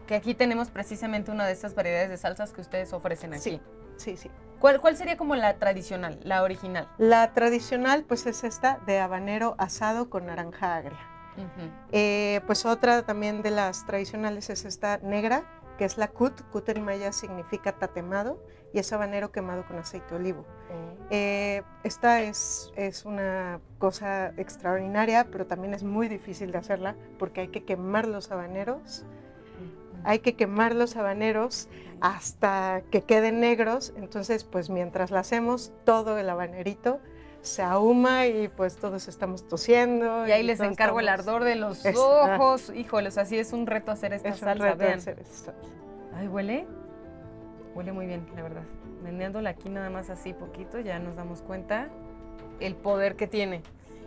Que 0.08 0.16
aquí 0.16 0.34
tenemos 0.36 0.70
precisamente 0.70 1.32
una 1.32 1.46
de 1.46 1.54
estas 1.54 1.76
variedades 1.76 2.10
de 2.10 2.18
salsas 2.18 2.52
que 2.52 2.62
ustedes 2.62 2.94
ofrecen 2.94 3.34
aquí. 3.34 3.42
Sí, 3.42 3.62
sí, 3.98 4.18
sí. 4.18 4.32
¿Cuál, 4.60 4.80
¿Cuál 4.80 4.96
sería 4.98 5.18
como 5.18 5.36
la 5.36 5.58
tradicional, 5.58 6.20
la 6.24 6.44
original? 6.44 6.88
La 6.98 7.34
tradicional 7.34 8.04
pues 8.04 8.26
es 8.26 8.44
esta 8.44 8.80
de 8.86 9.00
habanero 9.00 9.56
asado 9.58 10.10
con 10.10 10.26
naranja 10.26 10.76
agria. 10.76 11.00
Eh, 11.92 12.42
pues 12.46 12.66
otra 12.66 13.04
también 13.04 13.42
de 13.42 13.52
las 13.52 13.86
tradicionales 13.86 14.50
es 14.50 14.66
esta 14.66 14.98
negra, 15.00 15.44
que 15.78 15.86
es 15.86 15.98
la 15.98 16.08
cut. 16.08 16.42
Cut 16.52 16.70
en 16.70 16.84
maya 16.84 17.12
significa 17.12 17.74
tatemado 17.74 18.40
y 18.74 18.80
es 18.80 18.92
habanero 18.92 19.32
quemado 19.32 19.66
con 19.66 19.78
aceite 19.78 20.10
de 20.10 20.16
olivo. 20.16 20.46
Eh, 21.10 21.62
esta 21.84 22.22
es, 22.22 22.72
es 22.76 23.06
una 23.06 23.60
cosa 23.78 24.34
extraordinaria, 24.38 25.28
pero 25.32 25.46
también 25.46 25.74
es 25.74 25.84
muy 25.84 26.08
difícil 26.08 26.52
de 26.52 26.58
hacerla 26.58 26.96
porque 27.18 27.42
hay 27.42 27.48
que 27.50 27.64
quemar 27.64 28.08
los 28.08 28.32
habaneros. 28.32 29.06
Hay 30.04 30.20
que 30.20 30.36
quemar 30.36 30.76
los 30.76 30.96
habaneros 30.98 31.68
hasta 32.00 32.84
que 32.92 33.02
queden 33.02 33.40
negros. 33.40 33.94
Entonces, 33.98 34.44
pues 34.44 34.70
mientras 34.70 35.10
la 35.10 35.22
hacemos, 35.22 35.72
todo 35.84 36.18
el 36.18 36.30
habanerito 36.30 37.00
se 37.46 37.62
ahuma 37.62 38.26
y 38.26 38.48
pues 38.48 38.76
todos 38.76 39.08
estamos 39.08 39.48
tosiendo. 39.48 40.28
Y 40.28 40.32
ahí 40.32 40.44
les 40.44 40.60
encargo 40.60 41.00
el 41.00 41.08
ardor 41.08 41.44
de 41.44 41.56
los 41.56 41.86
ojos. 41.86 42.72
Híjoles, 42.76 43.18
así 43.18 43.38
es 43.38 43.54
un 43.54 43.68
reto 43.68 43.92
hacer 43.92 44.14
esta 44.14 44.30
es 44.30 44.40
salsa. 44.40 44.74
Un 44.74 44.80
reto 44.80 44.94
Hacer 44.94 45.20
esta. 45.20 45.54
Ay, 46.16 46.28
huele. 46.28 46.68
Huele 47.76 47.92
muy 47.92 48.08
bien, 48.08 48.26
la 48.36 48.42
verdad. 48.44 48.64
Meneándola 49.04 49.52
aquí 49.52 49.70
nada 49.70 49.90
más 49.90 50.10
así 50.10 50.34
poquito, 50.34 50.80
ya 50.80 50.98
nos 50.98 51.16
damos 51.16 51.42
cuenta 51.42 51.90
el 52.60 52.76
poder 52.76 53.16
que 53.16 53.28
tiene. 53.28 53.62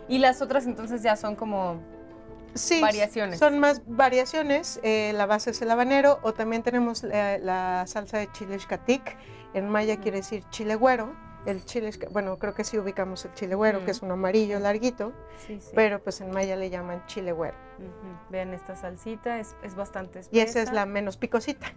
Y 0.07 0.17
las 0.17 0.41
otras 0.41 0.65
entonces 0.65 1.03
ya 1.03 1.15
son 1.15 1.35
como 1.35 1.79
sí, 2.55 2.81
variaciones. 2.81 3.39
Son 3.39 3.59
más 3.59 3.81
variaciones. 3.85 4.79
Eh, 4.83 5.13
la 5.13 5.25
base 5.27 5.51
es 5.51 5.61
el 5.61 5.71
habanero 5.71 6.19
o 6.23 6.33
también 6.33 6.63
tenemos 6.63 7.03
la, 7.03 7.85
salsa 7.87 8.17
de 8.17 8.29
chile 8.31 8.59
xcatic. 8.59 9.17
En 9.53 9.69
maya 9.69 9.97
quiere 9.97 10.17
decir 10.17 10.43
chile 10.49 10.75
güero. 10.75 11.28
El 11.45 11.63
chile, 11.65 11.91
bueno, 12.11 12.37
creo 12.37 12.53
que 12.53 12.63
sí 12.63 12.77
ubicamos 12.77 13.23
el 13.25 13.33
chile 13.33 13.55
güero, 13.55 13.85
que 13.85 13.91
es 13.91 14.01
un 14.01 14.11
amarillo 14.11 14.59
larguito, 14.59 15.13
pero 15.73 16.01
pues 16.03 16.19
en 16.21 16.31
maya 16.31 16.55
le 16.55 16.69
llaman 16.69 17.05
chile 17.05 17.31
güero. 17.31 17.57
Vean 18.29 18.53
esta 18.53 18.75
salsita, 18.75 19.39
es, 19.39 19.55
es 19.63 19.75
bastante 19.75 20.19
espesa. 20.19 20.37
Y 20.37 20.41
esa 20.41 20.61
es 20.61 20.71
la 20.71 20.85
menos 20.85 21.17
picosita. 21.17 21.67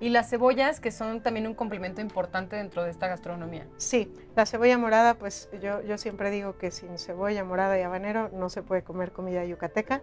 Y 0.00 0.08
las 0.10 0.30
cebollas, 0.30 0.80
que 0.80 0.90
son 0.90 1.22
también 1.22 1.46
un 1.46 1.54
complemento 1.54 2.00
importante 2.00 2.56
dentro 2.56 2.84
de 2.84 2.90
esta 2.90 3.08
gastronomía. 3.08 3.66
Sí, 3.76 4.12
la 4.36 4.46
cebolla 4.46 4.78
morada, 4.78 5.14
pues 5.14 5.48
yo, 5.60 5.82
yo 5.82 5.98
siempre 5.98 6.30
digo 6.30 6.56
que 6.56 6.70
sin 6.70 6.98
cebolla 6.98 7.44
morada 7.44 7.78
y 7.78 7.82
habanero 7.82 8.30
no 8.32 8.48
se 8.48 8.62
puede 8.62 8.82
comer 8.82 9.12
comida 9.12 9.44
yucateca. 9.44 10.02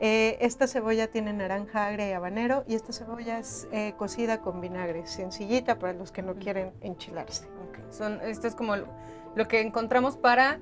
Eh, 0.00 0.38
esta 0.40 0.68
cebolla 0.68 1.08
tiene 1.08 1.32
naranja 1.32 1.88
agria 1.88 2.08
y 2.08 2.12
habanero 2.12 2.64
y 2.68 2.76
esta 2.76 2.92
cebolla 2.92 3.40
es 3.40 3.66
eh, 3.72 3.94
cocida 3.96 4.40
con 4.40 4.60
vinagre, 4.60 5.06
sencillita 5.06 5.80
para 5.80 5.92
los 5.92 6.12
que 6.12 6.22
no 6.22 6.36
quieren 6.36 6.72
enchilarse. 6.80 7.48
Son, 7.90 8.20
esto 8.22 8.46
es 8.46 8.54
como 8.54 8.76
lo 8.76 9.48
que 9.48 9.60
encontramos 9.60 10.16
para 10.16 10.60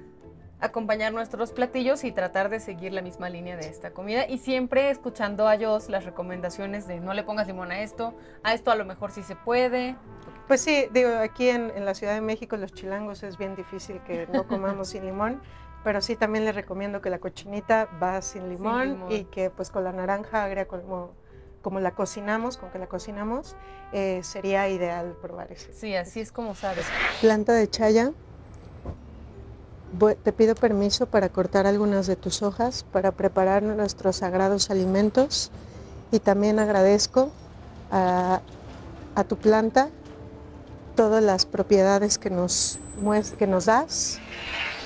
acompañar 0.60 1.12
nuestros 1.12 1.52
platillos 1.52 2.04
y 2.04 2.12
tratar 2.12 2.48
de 2.48 2.60
seguir 2.60 2.92
la 2.92 3.02
misma 3.02 3.28
línea 3.28 3.56
de 3.56 3.68
esta 3.68 3.90
comida 3.90 4.26
y 4.26 4.38
siempre 4.38 4.90
escuchando 4.90 5.48
a 5.48 5.58
Jos 5.58 5.88
las 5.90 6.04
recomendaciones 6.04 6.86
de 6.86 7.00
no 7.00 7.12
le 7.12 7.22
pongas 7.22 7.46
limón 7.46 7.72
a 7.72 7.80
esto, 7.82 8.14
a 8.42 8.54
esto 8.54 8.70
a 8.70 8.74
lo 8.74 8.84
mejor 8.84 9.10
sí 9.10 9.22
se 9.22 9.36
puede. 9.36 9.96
Pues 10.48 10.60
sí, 10.60 10.86
digo, 10.92 11.10
aquí 11.18 11.48
en, 11.48 11.84
la 11.84 11.94
Ciudad 11.94 12.14
de 12.14 12.20
México 12.20 12.56
los 12.56 12.72
chilangos 12.72 13.22
es 13.22 13.36
bien 13.36 13.54
difícil 13.54 14.00
que 14.06 14.26
no 14.32 14.46
comamos 14.48 14.88
sin 14.88 15.04
limón, 15.04 15.42
pero 15.84 16.00
sí 16.00 16.16
también 16.16 16.44
les 16.44 16.54
recomiendo 16.54 17.00
que 17.00 17.10
la 17.10 17.18
cochinita 17.18 17.88
va 18.02 18.22
sin 18.22 18.48
limón, 18.48 19.06
y 19.10 19.24
que 19.24 19.50
pues 19.50 19.70
con 19.70 19.84
la 19.84 19.92
naranja 19.92 20.44
agria 20.44 20.66
como, 20.66 21.12
como 21.60 21.80
la 21.80 21.90
cocinamos, 21.90 22.56
con 22.56 22.70
que 22.70 22.78
la 22.78 22.86
cocinamos, 22.86 23.56
eh, 23.92 24.20
sería 24.22 24.68
ideal 24.68 25.16
probar 25.20 25.52
eso. 25.52 25.68
Sí, 25.72 25.94
así 25.94 26.20
es 26.20 26.32
como 26.32 26.54
sabes. 26.54 26.86
Planta 27.20 27.52
de 27.52 27.68
chaya, 27.68 28.12
te 29.98 30.32
pido 30.32 30.54
permiso 30.54 31.06
para 31.06 31.28
cortar 31.28 31.66
algunas 31.66 32.06
de 32.06 32.16
tus 32.16 32.42
hojas 32.42 32.84
para 32.92 33.12
preparar 33.12 33.62
nuestros 33.62 34.16
sagrados 34.16 34.70
alimentos 34.70 35.50
y 36.12 36.18
también 36.18 36.58
agradezco 36.58 37.30
a, 37.90 38.40
tu 39.28 39.36
planta 39.36 39.88
todas 40.94 41.22
las 41.22 41.46
propiedades 41.46 42.18
que 42.18 42.30
nos, 42.30 42.78
que 43.38 43.46
nos 43.46 43.66
das. 43.66 44.18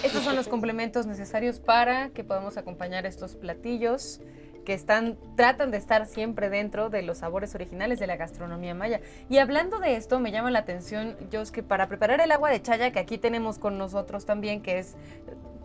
Estos 0.03 0.25
son 0.25 0.37
los 0.37 0.49
complementos 0.49 1.07
necesarios 1.07 1.59
para 1.59 2.11
que 2.11 2.25
podamos 2.25 2.57
acompañar 2.57 3.07
estos 3.07 3.35
platillos 3.35 4.21
que 4.65 4.75
están, 4.75 5.19
tratan 5.37 5.71
de 5.71 5.79
estar 5.79 6.07
siempre 6.07 6.51
dentro 6.51 6.91
de 6.91 7.03
los 7.03 7.19
sabores 7.19 7.55
originales 7.55 7.99
de 7.99 8.07
la 8.07 8.17
gastronomía 8.17 8.75
maya. 8.75 9.01
Y 9.29 9.39
hablando 9.39 9.79
de 9.79 9.97
esto, 9.97 10.21
me 10.21 10.33
llama 10.33 10.51
la 10.51 10.61
atención, 10.61 11.17
Jos, 11.33 11.53
que 11.53 11.63
para 11.63 11.89
preparar 11.89 12.21
el 12.21 12.33
agua 12.33 12.51
de 12.51 12.63
chaya, 12.63 12.93
que 12.93 12.99
aquí 12.99 13.19
tenemos 13.19 13.59
con 13.59 13.79
nosotros 13.79 14.27
también, 14.27 14.63
que 14.63 14.79
es 14.79 14.97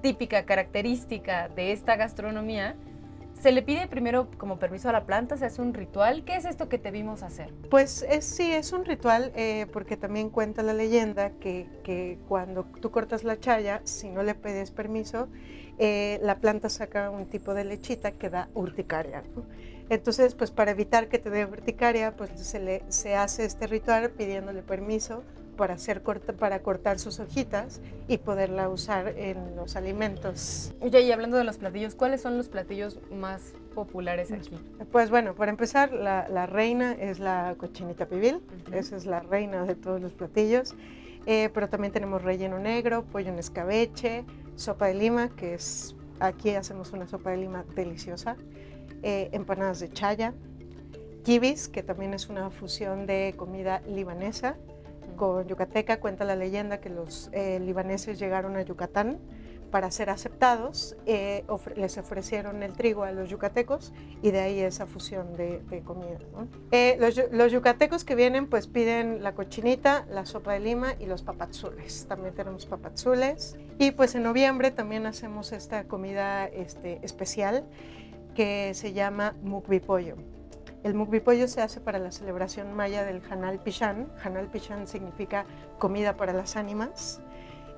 típica 0.01 0.45
característica 0.45 1.49
de 1.49 1.71
esta 1.71 1.95
gastronomía, 1.95 2.75
se 3.39 3.51
le 3.51 3.61
pide 3.61 3.87
primero 3.87 4.29
como 4.37 4.57
permiso 4.57 4.89
a 4.89 4.91
la 4.91 5.05
planta, 5.05 5.37
se 5.37 5.45
hace 5.45 5.61
un 5.61 5.73
ritual. 5.73 6.23
¿Qué 6.25 6.35
es 6.35 6.45
esto 6.45 6.69
que 6.69 6.77
te 6.77 6.91
vimos 6.91 7.21
hacer? 7.23 7.53
Pues 7.69 8.05
es, 8.09 8.25
sí, 8.25 8.51
es 8.51 8.71
un 8.73 8.85
ritual 8.85 9.31
eh, 9.35 9.67
porque 9.71 9.97
también 9.97 10.29
cuenta 10.29 10.63
la 10.63 10.73
leyenda 10.73 11.31
que, 11.31 11.67
que, 11.83 12.17
cuando 12.27 12.63
tú 12.81 12.91
cortas 12.91 13.23
la 13.23 13.39
chaya, 13.39 13.81
si 13.83 14.09
no 14.09 14.23
le 14.23 14.35
pides 14.35 14.71
permiso, 14.71 15.27
eh, 15.77 16.19
la 16.23 16.39
planta 16.39 16.69
saca 16.69 17.09
un 17.09 17.25
tipo 17.25 17.53
de 17.53 17.65
lechita 17.65 18.11
que 18.11 18.29
da 18.29 18.49
urticaria. 18.53 19.23
Entonces, 19.89 20.33
pues 20.33 20.49
para 20.51 20.71
evitar 20.71 21.09
que 21.09 21.19
te 21.19 21.29
dé 21.29 21.45
urticaria, 21.45 22.15
pues 22.15 22.31
se, 22.35 22.59
le, 22.59 22.83
se 22.87 23.15
hace 23.15 23.45
este 23.45 23.67
ritual 23.67 24.09
pidiéndole 24.11 24.63
permiso 24.63 25.23
para, 25.55 25.75
hacer 25.75 26.01
para 26.01 26.59
cortar 26.61 26.99
sus 26.99 27.19
hojitas 27.19 27.81
y 28.07 28.17
poderla 28.17 28.69
usar 28.69 29.09
en 29.17 29.55
los 29.55 29.75
alimentos. 29.75 30.73
Oye, 30.79 31.01
y 31.01 31.11
hablando 31.11 31.37
de 31.37 31.43
los 31.43 31.57
platillos, 31.57 31.95
¿cuáles 31.95 32.21
son 32.21 32.37
los 32.37 32.49
platillos 32.49 32.99
más 33.11 33.53
populares 33.73 34.31
aquí? 34.31 34.57
Pues 34.91 35.09
bueno, 35.09 35.35
para 35.35 35.51
empezar, 35.51 35.91
la, 35.91 36.45
reina 36.45 36.93
es 36.93 37.19
la 37.19 37.55
cochinita 37.57 38.05
pibil, 38.05 38.41
esa 38.71 38.95
es 38.95 39.05
la 39.05 39.19
reina 39.19 39.65
de 39.65 39.75
todos 39.75 40.01
los 40.01 40.13
platillos, 40.13 40.75
eh, 41.25 41.49
pero 41.53 41.69
también 41.69 41.91
tenemos 41.91 42.21
relleno 42.21 42.59
negro, 42.59 43.03
pollo 43.03 43.29
en 43.29 43.39
escabeche, 43.39 44.25
sopa 44.55 44.87
de 44.87 44.93
lima, 44.93 45.29
que 45.29 45.55
es, 45.55 45.95
aquí 46.19 46.51
hacemos 46.51 46.91
una 46.93 47.07
sopa 47.07 47.31
de 47.31 47.37
lima 47.37 47.65
deliciosa, 47.75 48.35
eh, 49.01 49.29
empanadas 49.31 49.79
de 49.79 49.91
chaya, 49.91 50.33
kibis, 51.23 51.67
que 51.67 51.81
también 51.81 52.13
es 52.13 52.29
una 52.29 52.51
fusión 52.51 53.07
de 53.07 53.33
comida 53.35 53.81
libanesa 53.87 54.55
con 55.15 55.47
yucateca. 55.47 55.99
Cuenta 55.99 56.25
la 56.25 56.35
leyenda 56.35 56.79
que 56.79 56.89
los 56.89 57.29
eh, 57.33 57.59
libaneses 57.59 58.19
llegaron 58.19 58.55
a 58.55 58.61
Yucatán 58.61 59.19
para 59.75 59.91
ser 59.91 60.09
aceptados, 60.09 60.95
eh, 61.05 61.43
les 61.75 61.97
ofrecieron 61.97 62.63
el 62.63 62.71
trigo 62.71 63.03
a 63.03 63.11
los 63.11 63.29
yucatecos 63.29 63.91
y 64.21 64.31
de 64.31 64.39
ahí 64.39 64.59
esa 64.61 64.85
fusión 64.85 65.35
de, 65.35 65.81
comida. 65.83 66.17
Eh, 66.71 66.97
los, 67.31 67.51
yucatecos 67.51 68.05
que 68.05 68.15
vienen 68.15 68.47
pues 68.47 68.67
piden 68.67 69.21
la 69.21 69.35
cochinita, 69.35 70.05
la 70.09 70.25
sopa 70.25 70.53
de 70.53 70.61
lima 70.61 70.93
y 70.97 71.07
los 71.07 71.23
papazules. 71.23 72.05
También 72.07 72.33
tenemos 72.33 72.65
papazules. 72.65 73.57
Y 73.77 73.91
pues 73.91 74.15
en 74.15 74.23
noviembre 74.23 74.71
también 74.71 75.05
hacemos 75.05 75.51
esta 75.51 75.83
comida 75.85 76.45
este, 76.45 76.99
especial 77.03 77.65
que 78.33 78.73
se 78.75 78.93
llama 78.93 79.35
mukbipollo. 79.41 80.15
El 80.85 80.93
mukbipollo 80.93 81.47
se 81.47 81.63
hace 81.63 81.81
para 81.81 81.97
la 81.97 82.11
celebración 82.11 82.75
maya 82.75 83.03
del 83.03 83.19
Hanal 83.27 83.57
Pichán. 83.57 84.07
Hanal 84.23 84.51
Pichán 84.51 84.85
significa 84.85 85.47
comida 85.79 86.15
para 86.15 86.31
las 86.31 86.55
ánimas. 86.57 87.21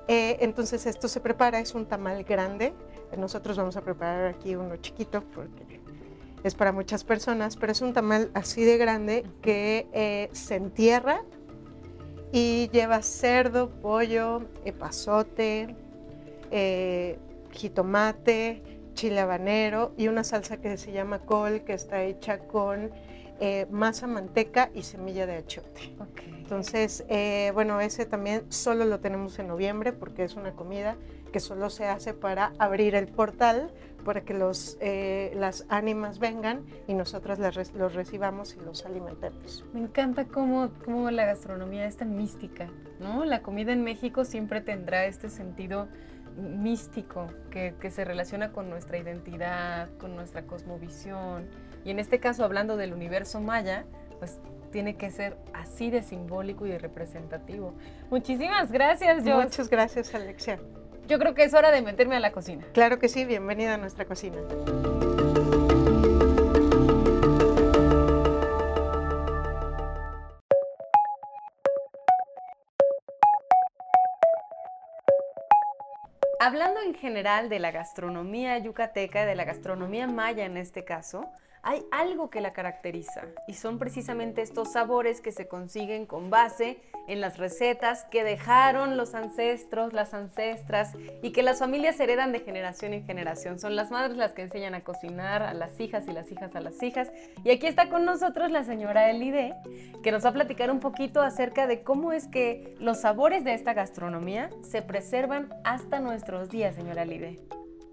Eh, 0.08 0.36
entonces 0.40 0.84
esto 0.84 1.08
se 1.08 1.18
prepara, 1.18 1.58
es 1.58 1.74
un 1.74 1.86
tamal 1.86 2.22
grande. 2.24 2.74
Nosotros 3.16 3.56
vamos 3.56 3.78
a 3.78 3.80
preparar 3.80 4.26
aquí 4.26 4.56
uno 4.56 4.76
chiquito 4.76 5.22
porque 5.34 5.80
es 6.44 6.54
para 6.54 6.70
muchas 6.70 7.02
personas, 7.02 7.56
pero 7.56 7.72
es 7.72 7.80
un 7.80 7.94
tamal 7.94 8.30
así 8.34 8.62
de 8.62 8.76
grande 8.76 9.24
que 9.40 9.88
eh, 9.94 10.28
se 10.32 10.56
entierra 10.56 11.22
y 12.30 12.68
lleva 12.74 13.00
cerdo, 13.00 13.70
pollo, 13.70 14.42
epazote, 14.66 15.74
eh, 16.50 17.18
jitomate, 17.52 18.62
chile 18.98 19.20
habanero 19.20 19.92
y 19.96 20.08
una 20.08 20.24
salsa 20.24 20.56
que 20.56 20.76
se 20.76 20.90
llama 20.90 21.20
col 21.20 21.62
que 21.62 21.72
está 21.72 22.02
hecha 22.02 22.40
con 22.40 22.90
masa, 23.70 24.08
manteca 24.08 24.70
y 24.74 24.82
semilla 24.82 25.24
de 25.24 25.36
achote. 25.36 25.94
Entonces, 26.26 27.04
eh, 27.08 27.52
bueno, 27.54 27.80
ese 27.80 28.06
también 28.06 28.50
solo 28.50 28.84
lo 28.86 28.98
tenemos 28.98 29.38
en 29.38 29.46
noviembre 29.46 29.92
porque 29.92 30.24
es 30.24 30.34
una 30.34 30.50
comida 30.52 30.96
que 31.30 31.38
solo 31.38 31.70
se 31.70 31.86
hace 31.86 32.12
para 32.12 32.52
abrir 32.58 32.96
el 32.96 33.06
portal 33.06 33.70
para 34.04 34.22
que 34.22 34.34
los, 34.34 34.78
eh, 34.80 35.30
las 35.36 35.66
ánimas 35.68 36.18
vengan 36.18 36.64
y 36.88 36.94
nosotros 36.94 37.38
los 37.38 37.94
recibamos 37.94 38.56
y 38.56 38.64
los 38.64 38.84
alimentemos. 38.84 39.64
Me 39.72 39.80
encanta 39.80 40.24
cómo, 40.24 40.70
cómo 40.84 41.10
la 41.12 41.26
gastronomía 41.26 41.86
es 41.86 41.98
tan 41.98 42.16
mística, 42.16 42.68
¿no? 42.98 43.24
La 43.24 43.42
comida 43.42 43.72
en 43.72 43.84
México 43.84 44.24
siempre 44.24 44.60
tendrá 44.60 45.04
este 45.06 45.28
sentido 45.28 45.88
místico 46.38 47.26
que, 47.50 47.74
que, 47.80 47.90
se 47.90 48.04
relaciona 48.04 48.52
con 48.52 48.70
nuestra 48.70 48.98
identidad, 48.98 49.88
con 49.98 50.14
nuestra 50.16 50.42
cosmovisión. 50.42 51.48
Y 51.84 51.90
en 51.90 51.98
este 51.98 52.20
caso, 52.20 52.44
hablando 52.44 52.76
del 52.76 52.92
universo 52.92 53.40
maya, 53.40 53.84
pues 54.18 54.40
tiene 54.70 54.96
que 54.96 55.10
ser 55.10 55.36
así 55.54 55.90
de 55.90 56.02
simbólico 56.02 56.66
y 56.66 56.70
de 56.70 56.78
representativo. 56.78 57.74
Muchísimas 58.10 58.70
gracias, 58.70 59.24
Jos. 59.24 59.44
Muchas 59.44 59.68
gracias, 59.68 60.14
Alexia. 60.14 60.58
Yo 61.06 61.18
creo 61.18 61.34
que 61.34 61.44
es 61.44 61.54
hora 61.54 61.70
de 61.70 61.82
meterme 61.82 62.16
a 62.16 62.20
la 62.20 62.32
cocina. 62.32 62.64
Claro 62.72 62.98
que 62.98 63.08
sí, 63.08 63.24
bienvenida 63.24 63.74
a 63.74 63.78
nuestra 63.78 64.04
cocina. 64.04 64.38
Hablando 76.40 76.80
en 76.80 76.94
general 76.94 77.48
de 77.48 77.58
la 77.58 77.72
gastronomía 77.72 78.56
yucateca, 78.58 79.26
de 79.26 79.34
la 79.34 79.44
gastronomía 79.44 80.06
maya 80.06 80.44
en 80.44 80.56
este 80.56 80.84
caso, 80.84 81.32
hay 81.68 81.84
algo 81.90 82.30
que 82.30 82.40
la 82.40 82.54
caracteriza 82.54 83.26
y 83.46 83.52
son 83.52 83.78
precisamente 83.78 84.40
estos 84.40 84.72
sabores 84.72 85.20
que 85.20 85.32
se 85.32 85.48
consiguen 85.48 86.06
con 86.06 86.30
base 86.30 86.78
en 87.08 87.20
las 87.20 87.36
recetas 87.36 88.04
que 88.04 88.24
dejaron 88.24 88.96
los 88.96 89.14
ancestros, 89.14 89.92
las 89.92 90.14
ancestras 90.14 90.94
y 91.22 91.30
que 91.30 91.42
las 91.42 91.58
familias 91.58 92.00
heredan 92.00 92.32
de 92.32 92.40
generación 92.40 92.94
en 92.94 93.04
generación. 93.04 93.58
Son 93.58 93.76
las 93.76 93.90
madres 93.90 94.16
las 94.16 94.32
que 94.32 94.40
enseñan 94.40 94.74
a 94.74 94.80
cocinar 94.80 95.42
a 95.42 95.52
las 95.52 95.78
hijas 95.78 96.08
y 96.08 96.12
las 96.12 96.32
hijas 96.32 96.56
a 96.56 96.60
las 96.60 96.82
hijas. 96.82 97.12
Y 97.44 97.50
aquí 97.50 97.66
está 97.66 97.90
con 97.90 98.06
nosotros 98.06 98.50
la 98.50 98.64
señora 98.64 99.10
Elide, 99.10 99.54
que 100.02 100.10
nos 100.10 100.24
va 100.24 100.30
a 100.30 100.32
platicar 100.32 100.70
un 100.70 100.80
poquito 100.80 101.20
acerca 101.20 101.66
de 101.66 101.82
cómo 101.82 102.12
es 102.12 102.28
que 102.28 102.76
los 102.80 103.02
sabores 103.02 103.44
de 103.44 103.52
esta 103.52 103.74
gastronomía 103.74 104.48
se 104.62 104.80
preservan 104.80 105.52
hasta 105.64 106.00
nuestros 106.00 106.48
días, 106.48 106.74
señora 106.74 107.02
Elide. 107.02 107.38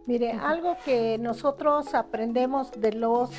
Mire, 0.08 0.34
algo 0.34 0.78
que 0.86 1.18
nosotros 1.18 1.96
aprendemos 1.96 2.72
de 2.80 2.94
los 2.94 3.32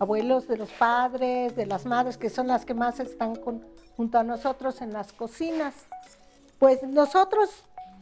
abuelos, 0.00 0.48
de 0.48 0.56
los 0.56 0.70
padres, 0.70 1.54
de 1.54 1.66
las 1.66 1.86
madres, 1.86 2.16
que 2.16 2.30
son 2.30 2.48
las 2.48 2.64
que 2.64 2.74
más 2.74 2.98
están 2.98 3.36
junto 3.96 4.18
a 4.18 4.24
nosotros 4.24 4.80
en 4.80 4.92
las 4.92 5.12
cocinas, 5.12 5.74
pues 6.58 6.82
nosotros, 6.82 7.50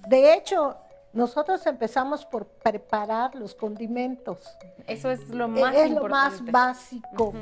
de 0.08 0.32
hecho, 0.32 0.76
nosotros 1.12 1.66
empezamos 1.66 2.24
por 2.24 2.46
preparar 2.46 3.34
los 3.34 3.54
condimentos. 3.54 4.38
Eso 4.86 5.10
es 5.10 5.28
lo 5.28 5.48
más 5.48 5.74
es 5.74 5.90
lo 5.90 6.08
más 6.08 6.44
básico. 6.44 7.34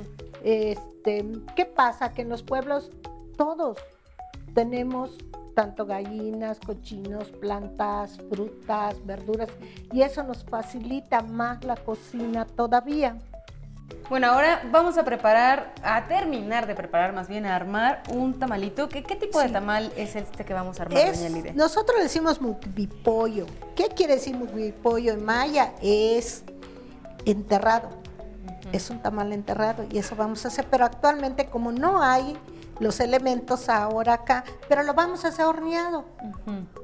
este, 0.42 1.24
¿Qué 1.54 1.66
pasa? 1.66 2.12
Que 2.12 2.22
en 2.22 2.30
los 2.30 2.42
pueblos 2.42 2.90
todos 3.36 3.78
tenemos 4.54 5.18
tanto 5.54 5.84
gallinas, 5.84 6.60
cochinos, 6.60 7.30
plantas, 7.30 8.18
frutas, 8.30 9.04
verduras, 9.04 9.48
y 9.92 10.02
eso 10.02 10.22
nos 10.22 10.44
facilita 10.44 11.20
más 11.20 11.62
la 11.64 11.76
cocina 11.76 12.46
todavía. 12.46 13.18
Bueno, 14.08 14.28
ahora 14.28 14.62
vamos 14.70 14.96
a 14.98 15.04
preparar, 15.04 15.74
a 15.82 16.06
terminar 16.06 16.68
de 16.68 16.76
preparar, 16.76 17.12
más 17.12 17.26
bien 17.26 17.44
a 17.44 17.56
armar 17.56 18.02
un 18.10 18.38
tamalito. 18.38 18.88
¿Qué, 18.88 19.02
qué 19.02 19.16
tipo 19.16 19.40
de 19.40 19.48
tamal 19.48 19.92
es 19.96 20.14
este 20.14 20.44
que 20.44 20.54
vamos 20.54 20.78
a 20.78 20.84
armar, 20.84 21.12
doña 21.12 21.52
Nosotros 21.54 21.96
le 21.96 22.04
decimos 22.04 22.40
mukbipollo. 22.40 23.46
¿Qué 23.74 23.88
quiere 23.88 24.14
decir 24.14 24.36
mukbipollo 24.36 25.12
en 25.12 25.24
maya? 25.24 25.72
Es 25.82 26.44
enterrado. 27.24 27.90
Es 28.72 28.90
un 28.90 29.00
tamal 29.02 29.32
enterrado 29.32 29.84
y 29.90 29.98
eso 29.98 30.14
vamos 30.14 30.44
a 30.44 30.48
hacer. 30.48 30.66
Pero 30.70 30.84
actualmente, 30.84 31.46
como 31.46 31.72
no 31.72 32.00
hay 32.00 32.36
los 32.78 33.00
elementos 33.00 33.68
ahora 33.68 34.14
acá, 34.14 34.44
pero 34.68 34.82
lo 34.82 34.94
vamos 34.94 35.24
a 35.24 35.28
hacer 35.28 35.46
horneado 35.46 36.04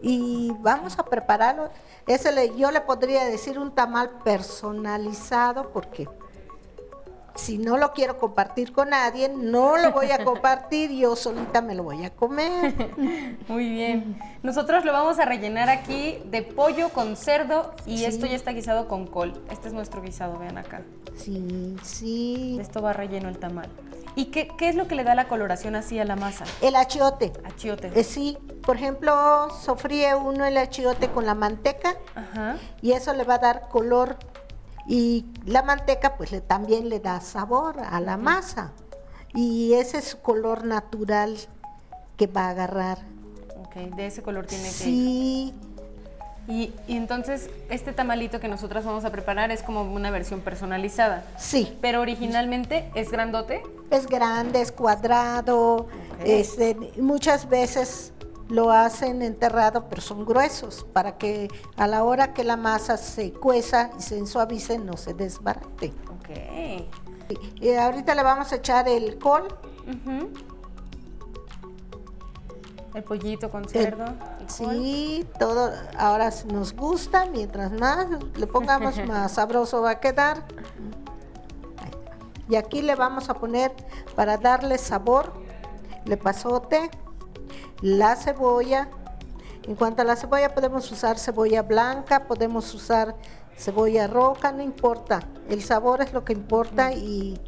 y 0.00 0.52
vamos 0.60 0.98
a 0.98 1.04
prepararlo. 1.04 1.70
Ese 2.06 2.32
le, 2.32 2.56
yo 2.56 2.70
le 2.70 2.80
podría 2.80 3.24
decir 3.24 3.58
un 3.58 3.74
tamal 3.74 4.10
personalizado 4.24 5.70
porque 5.70 6.08
si 7.34 7.58
no 7.58 7.76
lo 7.76 7.92
quiero 7.92 8.18
compartir 8.18 8.72
con 8.72 8.90
nadie, 8.90 9.28
no 9.28 9.76
lo 9.76 9.92
voy 9.92 10.10
a 10.10 10.24
compartir, 10.24 10.90
yo 10.90 11.16
solita 11.16 11.62
me 11.62 11.74
lo 11.74 11.82
voy 11.82 12.04
a 12.04 12.10
comer. 12.10 12.74
Muy 13.48 13.68
bien. 13.68 14.18
Nosotros 14.42 14.84
lo 14.84 14.92
vamos 14.92 15.18
a 15.18 15.24
rellenar 15.24 15.68
aquí 15.68 16.18
de 16.26 16.42
pollo 16.42 16.90
con 16.90 17.16
cerdo 17.16 17.74
y 17.86 18.04
esto 18.04 18.26
ya 18.26 18.36
está 18.36 18.52
guisado 18.52 18.88
con 18.88 19.06
col. 19.06 19.42
Este 19.50 19.68
es 19.68 19.74
nuestro 19.74 20.02
guisado, 20.02 20.38
vean 20.38 20.58
acá. 20.58 20.82
Sí, 21.16 21.76
sí. 21.82 22.58
esto 22.60 22.82
va 22.82 22.92
relleno 22.92 23.28
el 23.28 23.38
tamal. 23.38 23.68
¿Y 24.14 24.26
qué, 24.26 24.50
es 24.60 24.74
lo 24.74 24.86
que 24.88 24.94
le 24.94 25.04
da 25.04 25.14
la 25.14 25.26
coloración 25.26 25.74
así 25.74 25.98
a 25.98 26.04
la 26.04 26.16
masa? 26.16 26.44
El 26.60 26.76
achiote. 26.76 27.32
Achiote. 27.44 27.90
Eh, 27.94 28.04
sí, 28.04 28.36
por 28.62 28.76
ejemplo, 28.76 29.48
sofríe 29.50 30.14
uno 30.14 30.44
el 30.44 30.58
achiote 30.58 31.08
con 31.08 31.24
la 31.24 31.34
manteca 31.34 31.96
y 32.82 32.92
eso 32.92 33.14
le 33.14 33.24
va 33.24 33.34
a 33.34 33.38
dar 33.38 33.68
color. 33.68 34.16
Y 34.86 35.24
la 35.44 35.62
manteca 35.62 36.16
pues 36.16 36.32
le, 36.32 36.40
también 36.40 36.88
le 36.88 37.00
da 37.00 37.20
sabor 37.20 37.80
a 37.80 38.00
la 38.00 38.16
masa. 38.16 38.72
Y 39.34 39.74
ese 39.74 39.98
es 39.98 40.04
su 40.04 40.20
color 40.20 40.64
natural 40.64 41.36
que 42.16 42.26
va 42.26 42.46
a 42.46 42.50
agarrar. 42.50 42.98
Ok, 43.64 43.76
de 43.96 44.06
ese 44.06 44.22
color 44.22 44.46
tiene 44.46 44.64
que... 44.64 44.70
Sí. 44.70 45.54
Y, 46.48 46.72
entonces, 46.88 47.48
este 47.70 47.92
tamalito 47.92 48.40
que 48.40 48.48
nosotras 48.48 48.84
vamos 48.84 49.04
a 49.04 49.10
preparar 49.10 49.52
es 49.52 49.62
como 49.62 49.82
una 49.82 50.10
versión 50.10 50.40
personalizada. 50.40 51.24
Sí. 51.38 51.78
Pero 51.80 52.00
originalmente 52.00 52.90
es 52.94 53.12
grandote. 53.12 53.62
Es 53.90 54.06
grande, 54.06 54.60
es 54.60 54.72
cuadrado. 54.72 55.86
Este, 56.24 56.76
muchas 56.98 57.48
veces 57.48 58.12
lo 58.48 58.70
hacen 58.70 59.22
enterrado, 59.22 59.88
pero 59.88 60.02
son 60.02 60.24
gruesos, 60.24 60.87
para 60.92 61.16
que 61.16 61.48
a 61.76 61.87
la 61.87 62.05
hora 62.05 62.35
que 62.35 62.44
la 62.44 62.57
masa 62.57 62.96
se 62.96 63.33
cueza 63.33 63.90
y 63.98 64.02
se 64.02 64.26
suavice 64.26 64.78
no 64.78 64.96
se 64.96 65.14
desbarate. 65.14 65.92
Ok. 66.09 66.31
Y, 67.61 67.70
ahorita 67.70 68.14
le 68.14 68.22
vamos 68.22 68.52
a 68.52 68.57
echar 68.57 68.88
el 68.88 69.18
col. 69.18 69.48
El 72.94 73.05
pollito 73.05 73.50
con 73.50 73.66
cerdo. 73.66 74.05
sí, 74.48 75.26
todo 75.38 75.72
ahora 75.98 76.31
nos 76.52 76.74
gusta, 76.74 77.26
mientras 77.26 77.72
más 77.72 78.07
le 78.37 78.46
pongamos 78.46 78.96
más 79.07 79.33
sabroso 79.33 79.81
va 79.81 79.92
a 79.92 80.00
quedar. 80.00 80.44
Y 82.48 82.57
aquí 82.57 82.83
le 82.83 82.94
vamos 82.96 83.31
a 83.31 83.35
poner 83.35 83.72
para 84.14 84.37
darle 84.37 84.76
sabor, 84.76 85.33
le 86.05 86.18
pasote, 86.18 86.90
la 87.80 88.16
cebolla 88.16 88.88
En 89.66 89.76
cuanto 89.76 90.02
a 90.02 90.04
la 90.04 90.16
cebolla, 90.16 90.54
podemos 90.54 90.90
usar 90.90 91.18
cebolla 91.18 91.62
blanca, 91.62 92.26
podemos 92.26 92.74
usar 92.74 93.14
cebolla 93.56 94.08
roja, 94.08 94.50
no 94.50 94.62
importa. 94.62 95.20
El 95.48 95.62
sabor 95.62 96.02
es 96.02 96.12
lo 96.12 96.24
que 96.24 96.32
importa 96.32 96.92
y, 96.92 97.40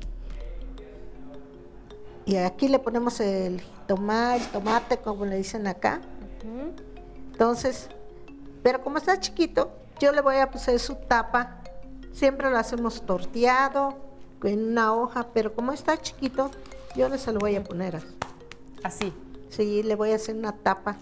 y 2.24 2.36
aquí 2.36 2.68
le 2.68 2.78
ponemos 2.78 3.18
el 3.18 3.60
tomate, 3.88 4.44
tomate, 4.52 4.98
como 4.98 5.24
le 5.24 5.36
dicen 5.36 5.66
acá. 5.66 6.00
Entonces, 7.32 7.88
pero 8.62 8.80
como 8.82 8.98
está 8.98 9.18
chiquito, 9.18 9.72
yo 9.98 10.12
le 10.12 10.20
voy 10.20 10.36
a 10.36 10.50
poner 10.50 10.78
su 10.78 10.94
tapa. 10.94 11.58
Siempre 12.12 12.48
lo 12.48 12.58
hacemos 12.58 13.02
torteado 13.02 13.96
en 14.44 14.70
una 14.70 14.94
hoja, 14.94 15.26
pero 15.34 15.52
como 15.52 15.72
está 15.72 15.96
chiquito, 15.96 16.50
yo 16.94 17.08
le 17.08 17.18
se 17.18 17.32
lo 17.32 17.40
voy 17.40 17.56
a 17.56 17.64
poner 17.64 17.96
así. 17.96 18.16
Así. 18.84 19.12
Sí, 19.56 19.82
le 19.82 19.94
voy 19.94 20.10
a 20.12 20.16
hacer 20.16 20.34
una 20.36 20.52
tapa 20.52 20.96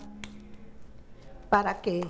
para 1.49 1.81
que 1.81 2.07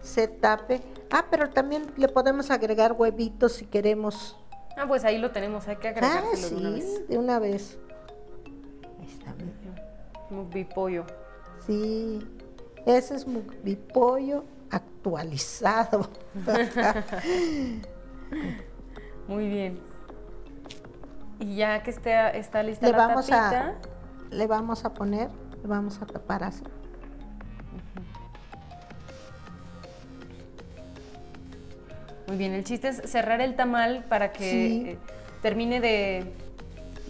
se 0.00 0.28
tape. 0.28 0.80
Ah, 1.10 1.26
pero 1.30 1.50
también 1.50 1.92
le 1.96 2.08
podemos 2.08 2.50
agregar 2.50 2.92
huevitos 2.92 3.52
si 3.52 3.66
queremos. 3.66 4.36
Ah, 4.76 4.84
pues 4.88 5.04
ahí 5.04 5.18
lo 5.18 5.30
tenemos, 5.30 5.68
hay 5.68 5.76
que 5.76 5.88
Ah, 5.88 5.90
agregárselo 5.92 6.48
sí, 6.48 6.54
de 6.54 6.60
una 6.60 6.70
vez. 6.70 7.08
de 7.08 7.18
una 7.18 7.38
vez. 7.38 7.78
Ahí 9.00 9.06
está. 9.06 9.34
Muy 10.30 10.64
pollo. 10.64 11.04
Sí, 11.66 12.26
ese 12.86 13.14
es 13.16 13.26
mi 13.26 13.76
pollo 13.76 14.44
actualizado. 14.70 16.08
Muy 19.28 19.48
bien. 19.48 19.78
Y 21.38 21.56
ya 21.56 21.82
que 21.82 21.90
esté, 21.90 22.38
está 22.38 22.62
lista 22.62 22.86
le 22.86 22.92
la 22.92 22.98
vamos 22.98 23.26
tapita, 23.26 23.68
a 23.68 23.74
le 24.34 24.46
vamos 24.46 24.84
a 24.84 24.94
poner, 24.94 25.28
vamos 25.66 26.00
a 26.02 26.06
tapar 26.06 26.44
así. 26.44 26.64
Muy 32.26 32.36
bien, 32.36 32.52
el 32.52 32.64
chiste 32.64 32.88
es 32.88 33.02
cerrar 33.10 33.40
el 33.40 33.56
tamal 33.56 34.04
para 34.08 34.32
que 34.32 34.50
Sí. 34.50 34.84
eh, 34.90 34.98
termine 35.42 35.80
de, 35.80 36.24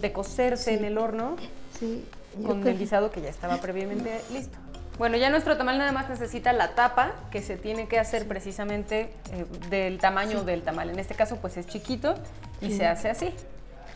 de 0.01 0.11
cocerse 0.11 0.71
Sí. 0.71 0.77
en 0.77 0.85
el 0.85 0.97
horno 0.97 1.35
Sí, 1.79 2.03
con 2.45 2.61
creo- 2.61 2.73
el 2.73 2.79
guisado 2.79 3.11
que 3.11 3.21
ya 3.21 3.29
estaba 3.29 3.57
previamente 3.57 4.21
listo. 4.33 4.57
Bueno, 4.97 5.17
ya 5.17 5.29
nuestro 5.29 5.57
tamal 5.57 5.77
nada 5.79 5.91
más 5.91 6.09
necesita 6.09 6.53
la 6.53 6.75
tapa, 6.75 7.13
que 7.31 7.41
se 7.41 7.57
tiene 7.57 7.87
que 7.87 7.99
hacer 7.99 8.27
precisamente 8.27 9.11
eh, 9.31 9.45
del 9.69 9.97
tamaño 9.97 10.43
del 10.43 10.61
tamal. 10.61 10.89
En 10.89 10.99
este 10.99 11.15
caso, 11.15 11.37
pues 11.37 11.57
es 11.57 11.65
chiquito 11.67 12.15
y 12.61 12.67
Sí. 12.67 12.77
se 12.77 12.87
hace 12.87 13.09
así. 13.09 13.33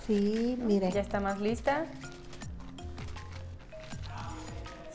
Sí, 0.08 0.58
mire. 0.62 0.92
Ya 0.92 1.02
está 1.02 1.20
más 1.20 1.40
lista. 1.40 1.86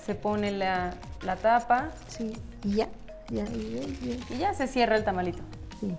Se 0.04 0.14
pone 0.14 0.50
la, 0.50 0.94
la 1.22 1.36
tapa 1.36 1.90
Sí, 2.08 2.32
y 2.64 2.76
ya, 2.76 2.88
ya, 3.30 3.44
ya, 3.44 3.50
ya, 3.50 4.34
y 4.34 4.38
ya 4.38 4.54
se 4.54 4.66
cierra 4.66 4.96
el 4.96 5.04
tamalito. 5.04 5.42
sí. 5.80 5.96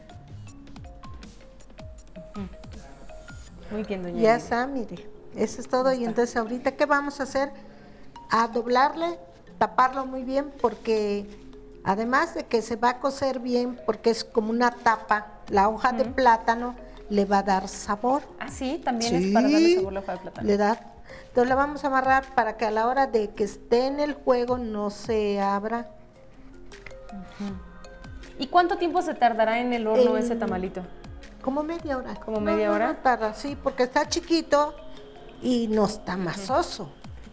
Muy 3.72 3.84
bien, 3.84 4.04
doña 4.04 4.22
Ya 4.22 4.36
está, 4.36 4.68
mire. 4.68 5.08
Eso 5.36 5.60
es 5.62 5.68
todo. 5.68 5.92
Y 5.94 6.06
entonces 6.06 6.36
ahorita, 6.38 6.74
¿qué 6.74 6.86
vamos 6.86 7.20
a 7.20 7.24
hacer? 7.24 7.52
A 8.30 8.48
doblarle, 8.48 9.18
taparlo 9.58 10.06
muy 10.06 10.24
bien, 10.24 10.52
porque 10.62 11.26
además 11.84 12.36
de 12.36 12.44
que 12.46 12.62
se 12.62 12.76
va 12.76 12.90
a 12.90 13.00
cocer 13.00 13.40
bien, 13.40 13.80
porque 13.86 14.12
es 14.12 14.24
como 14.24 14.52
una 14.52 14.70
tapa, 14.72 15.28
la 15.50 15.70
hoja 15.70 15.92
de 15.92 16.06
plátano 16.06 16.76
le 17.10 17.26
va 17.26 17.40
a 17.40 17.44
dar 17.44 17.68
sabor. 17.68 18.22
Ah, 18.40 18.50
sí, 18.50 18.80
también 18.84 19.16
es 19.16 19.34
para 19.34 19.50
darle 19.50 19.76
sabor 19.76 19.94
la 19.94 20.00
hoja 20.02 20.12
de 20.14 20.18
plátano. 20.20 20.48
Le 20.48 20.58
da. 20.58 20.93
Entonces 21.28 21.50
la 21.50 21.56
vamos 21.56 21.84
a 21.84 21.88
amarrar 21.88 22.36
para 22.36 22.58
que 22.58 22.66
a 22.66 22.72
la 22.72 22.88
hora 22.88 23.08
de 23.08 23.32
que 23.32 23.44
esté 23.44 23.88
en 23.88 24.00
el 24.00 24.14
juego 24.14 24.58
no 24.58 24.90
se 24.90 25.42
abra. 25.42 25.88
¿Y 28.40 28.48
cuánto 28.48 28.78
tiempo 28.78 29.02
se 29.02 29.14
tardará 29.14 29.60
en 29.60 29.74
el 29.74 29.88
horno 29.88 30.18
En- 30.18 30.24
ese 30.24 30.36
tamalito? 30.36 30.82
Como 31.42 31.64
media 31.64 31.98
hora. 31.98 32.16
¿Como 32.16 32.40
media 32.40 32.68
no, 32.70 32.74
hora? 32.76 32.88
No 32.88 32.96
tarda, 32.98 33.34
sí, 33.34 33.58
porque 33.62 33.84
está 33.84 34.08
chiquito 34.08 34.76
y 35.42 35.68
no 35.68 35.86
está 35.86 36.16
masoso. 36.16 36.92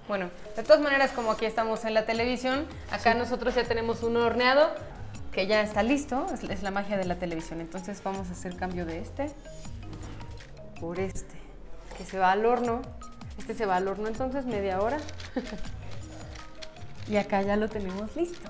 Bueno, 0.09 0.31
de 0.57 0.63
todas 0.65 0.81
maneras, 0.81 1.13
como 1.13 1.31
aquí 1.31 1.45
estamos 1.45 1.85
en 1.85 1.95
la 1.95 2.05
televisión, 2.05 2.67
acá 2.91 3.15
nosotros 3.15 3.55
ya 3.55 3.63
tenemos 3.65 4.03
un 4.03 4.17
horneado 4.17 4.69
que 5.31 5.47
ya 5.47 5.61
está 5.63 5.85
listo, 5.85 6.27
es, 6.35 6.43
es 6.43 6.63
la 6.65 6.73
magia 6.73 6.97
de 6.97 7.05
la 7.05 7.15
televisión. 7.21 7.61
Entonces 7.61 8.03
vamos 8.03 8.29
a 8.29 8.33
hacer 8.33 8.57
cambio 8.57 8.85
de 8.85 8.99
este 8.99 9.31
por 10.81 10.99
este, 10.99 11.37
que 11.97 12.05
se 12.05 12.19
va 12.19 12.33
al 12.33 12.45
horno. 12.47 12.83
Este 13.41 13.55
se 13.55 13.67
va 13.67 13.77
al 13.77 13.89
horno 13.89 14.07
entonces 14.07 14.45
media 14.47 14.81
hora. 14.81 14.99
y 17.09 17.17
acá 17.17 17.43
ya 17.43 17.57
lo 17.57 17.69
tenemos 17.69 18.15
listo. 18.15 18.49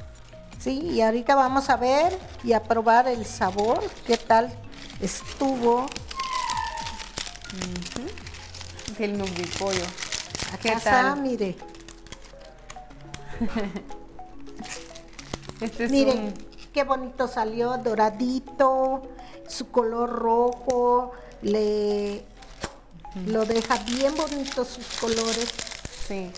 Sí, 0.59 0.79
y 0.91 1.01
ahorita 1.01 1.35
vamos 1.37 1.71
a 1.71 1.77
ver 1.79 2.19
y 2.45 2.53
a 2.53 2.63
probar 2.63 3.09
el 3.09 3.25
sabor, 3.25 3.81
qué 4.07 4.19
tal 4.19 4.53
estuvo. 5.01 5.87
El 8.99 9.17
nugget 9.17 9.59
pollo. 9.59 9.83
Acá 10.53 10.59
¿Qué 10.61 10.73
está, 10.73 10.91
tal? 10.91 11.23
mire. 11.23 11.57
Este 15.63 15.85
es 15.85 15.91
Miren, 15.91 16.19
un- 16.19 16.35
qué 16.73 16.85
bonito 16.85 17.29
salió, 17.29 17.77
doradito, 17.79 19.03
su 19.47 19.71
color 19.71 20.09
rojo, 20.11 21.13
le 21.43 22.25
lo 23.27 23.45
deja 23.45 23.79
bien 23.85 24.15
bonito 24.17 24.65
sus 24.65 24.87
colores. 25.01 25.49
Sí. 26.07 26.31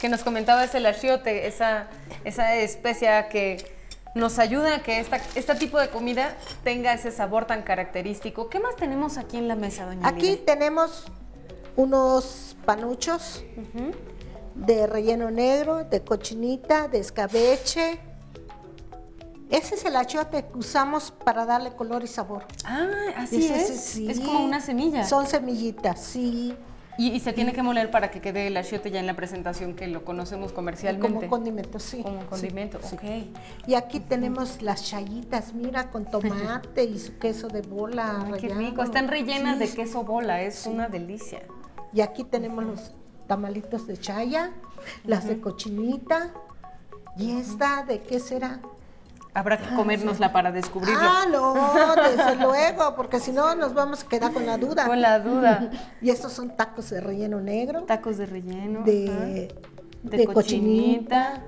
Que 0.00 0.08
nos 0.08 0.22
comentaba 0.22 0.64
ese 0.64 0.86
achiote, 0.86 1.46
esa, 1.46 1.88
esa 2.24 2.56
especia 2.56 3.28
que 3.28 3.74
nos 4.14 4.38
ayuda 4.38 4.76
a 4.76 4.82
que 4.82 5.00
esta, 5.00 5.20
este 5.34 5.54
tipo 5.54 5.78
de 5.78 5.88
comida 5.88 6.36
tenga 6.64 6.92
ese 6.92 7.10
sabor 7.12 7.46
tan 7.46 7.62
característico. 7.62 8.48
¿Qué 8.48 8.60
más 8.60 8.76
tenemos 8.76 9.16
aquí 9.16 9.36
en 9.38 9.48
la 9.48 9.56
mesa, 9.56 9.86
doña 9.86 10.06
Aquí 10.06 10.32
Lidia? 10.32 10.44
tenemos 10.44 11.04
unos 11.76 12.56
panuchos 12.66 13.42
de 14.54 14.86
relleno 14.86 15.30
negro, 15.30 15.84
de 15.84 16.02
cochinita, 16.02 16.88
de 16.88 16.98
escabeche. 16.98 17.98
Ese 19.52 19.74
es 19.74 19.84
el 19.84 19.94
achiote 19.96 20.46
que 20.46 20.58
usamos 20.58 21.10
para 21.10 21.44
darle 21.44 21.72
color 21.74 22.02
y 22.02 22.06
sabor. 22.06 22.44
Ah, 22.64 22.88
así 23.18 23.44
Ese 23.44 23.74
es. 23.74 23.80
sí. 23.80 24.10
Es 24.10 24.18
como 24.20 24.42
una 24.44 24.60
semilla. 24.60 25.04
Son 25.04 25.26
semillitas, 25.26 26.00
sí. 26.00 26.56
Y, 26.98 27.08
y 27.10 27.20
se 27.20 27.32
tiene 27.32 27.52
que 27.52 27.62
moler 27.62 27.90
para 27.90 28.10
que 28.10 28.20
quede 28.20 28.46
el 28.46 28.56
achiote 28.56 28.90
ya 28.90 29.00
en 29.00 29.06
la 29.06 29.14
presentación 29.14 29.74
que 29.74 29.86
lo 29.88 30.04
conocemos 30.04 30.52
comercialmente. 30.52 31.14
Como 31.14 31.28
condimento, 31.28 31.78
sí. 31.78 32.02
Como 32.02 32.20
sí, 32.22 32.26
condimento, 32.28 32.78
sí. 32.82 32.96
ok. 32.96 33.66
Y 33.68 33.74
aquí 33.74 34.00
tenemos 34.00 34.62
las 34.62 34.84
chayitas, 34.84 35.52
mira, 35.54 35.90
con 35.90 36.04
tomate 36.06 36.84
y 36.84 36.98
su 36.98 37.18
queso 37.18 37.48
de 37.48 37.60
bola. 37.62 38.24
Ay, 38.26 38.40
qué 38.40 38.48
rico. 38.54 38.82
Están 38.82 39.08
rellenas 39.08 39.58
Sí, 39.58 39.66
de 39.66 39.74
queso 39.74 40.02
bola, 40.04 40.42
es 40.42 40.66
una 40.66 40.88
delicia. 40.88 41.42
Y 41.92 42.00
aquí 42.00 42.24
tenemos 42.24 42.64
los 42.64 42.92
tamalitos 43.26 43.86
de 43.86 43.98
chaya, 43.98 44.50
las 45.04 45.26
de 45.26 45.40
cochinita. 45.40 46.30
¿Y 47.18 47.32
esta 47.38 47.84
de 47.84 48.00
qué 48.00 48.18
será? 48.20 48.60
Habrá 49.34 49.56
que 49.56 49.74
comérnosla 49.74 50.30
para 50.32 50.52
descubrirlo. 50.52 51.00
Ah, 51.02 51.24
no, 51.30 51.54
desde 52.16 52.36
luego, 52.36 52.94
porque 52.96 53.18
si 53.18 53.32
no 53.32 53.54
nos 53.54 53.72
vamos 53.72 54.04
a 54.04 54.08
quedar 54.08 54.32
con 54.32 54.44
la 54.44 54.58
duda. 54.58 54.86
Con 54.86 55.00
la 55.00 55.18
duda. 55.20 55.70
Y 56.02 56.10
estos 56.10 56.32
son 56.32 56.54
tacos 56.56 56.90
de 56.90 57.00
relleno 57.00 57.40
negro, 57.40 57.82
Tacos 57.84 58.18
de 58.18 58.26
relleno. 58.26 58.82
de, 58.82 59.48
de 60.02 60.16
De 60.18 60.26
cochinita. 60.26 60.34
cochinita. 60.34 61.42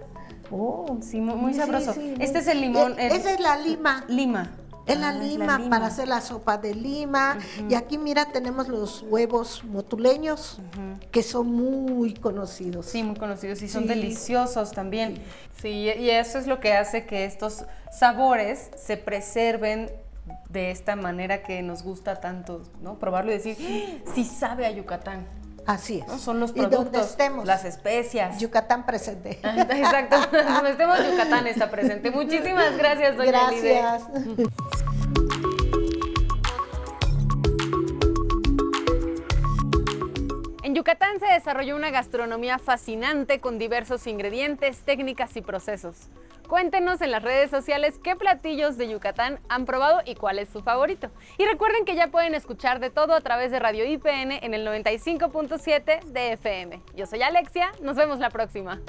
Oh, 0.51 0.99
Sí, 1.03 1.21
muy- 1.21 1.53
sabroso. 1.55 1.93
sí, 1.95 2.15
Este 2.21 2.39
es 2.39 2.47
el 2.49 2.61
limón, 2.61 2.95
E- 2.99 3.07
el- 3.09 3.13
Esa 3.13 3.33
es 3.33 3.41
la 3.41 3.57
lima. 3.59 4.05
Lima. 4.09 4.51
Es 4.87 4.99
la 5.01 5.09
Ah, 5.09 5.13
lima, 5.13 5.61
para 5.71 5.87
hacer 5.87 6.09
la 6.09 6.21
sopa 6.21 6.59
de 6.59 6.75
lima. 6.75 7.39
Y 7.69 7.75
aquí, 7.75 7.97
mira, 7.97 8.27
tenemos 8.27 8.69
los 8.69 9.03
huevos 9.09 9.65
motuleños, 9.65 10.59
que 11.11 11.23
son 11.23 11.47
muy 11.53 12.15
conocidos. 12.15 12.87
Sí, 12.87 13.03
muy 13.03 13.17
conocidos 13.17 13.63
y 13.63 13.69
son 13.69 13.83
Sí. 13.85 13.89
deliciosos 13.89 14.73
también. 14.73 15.23
Sí, 15.61 15.69
y 15.71 16.11
eso 16.11 16.39
es 16.39 16.47
lo 16.47 16.61
que 16.61 16.75
hace 16.75 17.07
que 17.07 17.25
estos 17.25 17.65
sabores 17.91 18.71
se 18.77 18.97
preserven 18.97 19.91
de 20.51 20.71
esta 20.71 20.97
manera 20.97 21.43
que 21.43 21.63
nos 21.63 21.83
gusta 21.83 22.21
tanto, 22.21 22.63
¿no? 22.81 22.99
Probarlo 22.99 23.31
y 23.31 23.35
decir, 23.35 23.57
"¡Ah! 23.61 24.11
sí 24.15 24.25
sabe 24.25 24.67
a 24.67 24.71
Yucatán. 24.71 25.27
Así 25.67 26.01
es. 26.01 26.07
¿no? 26.07 26.19
Son 26.19 26.41
los 26.41 26.55
donde 26.55 26.77
productos, 26.77 27.11
estemos. 27.11 27.47
las 27.47 27.65
especias. 27.65 28.39
Yucatán 28.39 28.85
presente. 28.87 29.31
Exacto, 29.43 30.17
donde 30.33 30.71
estemos 30.71 30.99
Yucatán 30.99 31.47
está 31.47 31.71
presente. 31.71 32.11
Muchísimas 32.11 32.77
gracias, 32.77 33.17
doña. 33.17 33.31
Gracias. 33.31 34.03
Yucatán 40.85 41.19
se 41.19 41.33
desarrolló 41.33 41.77
una 41.77 41.91
gastronomía 41.91 42.59
fascinante 42.59 43.41
con 43.41 43.59
diversos 43.59 44.07
ingredientes, 44.07 44.85
técnicas 44.85 45.35
y 45.35 45.41
procesos. 45.41 46.11
Cuéntenos 46.47 47.01
en 47.01 47.11
las 47.11 47.23
redes 47.23 47.51
sociales 47.51 47.99
qué 48.05 48.17
platillos 48.17 48.77
de 48.77 48.91
Yucatán 48.91 49.41
han 49.49 49.65
probado 49.65 50.03
y 50.05 50.15
cuál 50.15 50.39
es 50.39 50.51
su 50.51 50.61
favorito. 50.61 51.11
Y 51.39 51.47
recuerden 51.47 51.87
que 51.87 51.95
ya 51.95 52.09
pueden 52.09 52.35
escuchar 52.35 52.81
de 52.81 52.91
todo 52.91 53.15
a 53.15 53.23
través 53.23 53.51
de 53.51 53.61
Radio 53.61 53.87
IPN 53.87 54.33
en 54.33 54.53
el 54.53 54.67
95.7 54.67 56.05
de 56.05 56.33
FM. 56.33 56.83
Yo 56.95 57.07
soy 57.07 57.23
Alexia, 57.23 57.73
nos 57.81 57.97
vemos 57.97 58.19
la 58.19 58.29
próxima. 58.29 58.83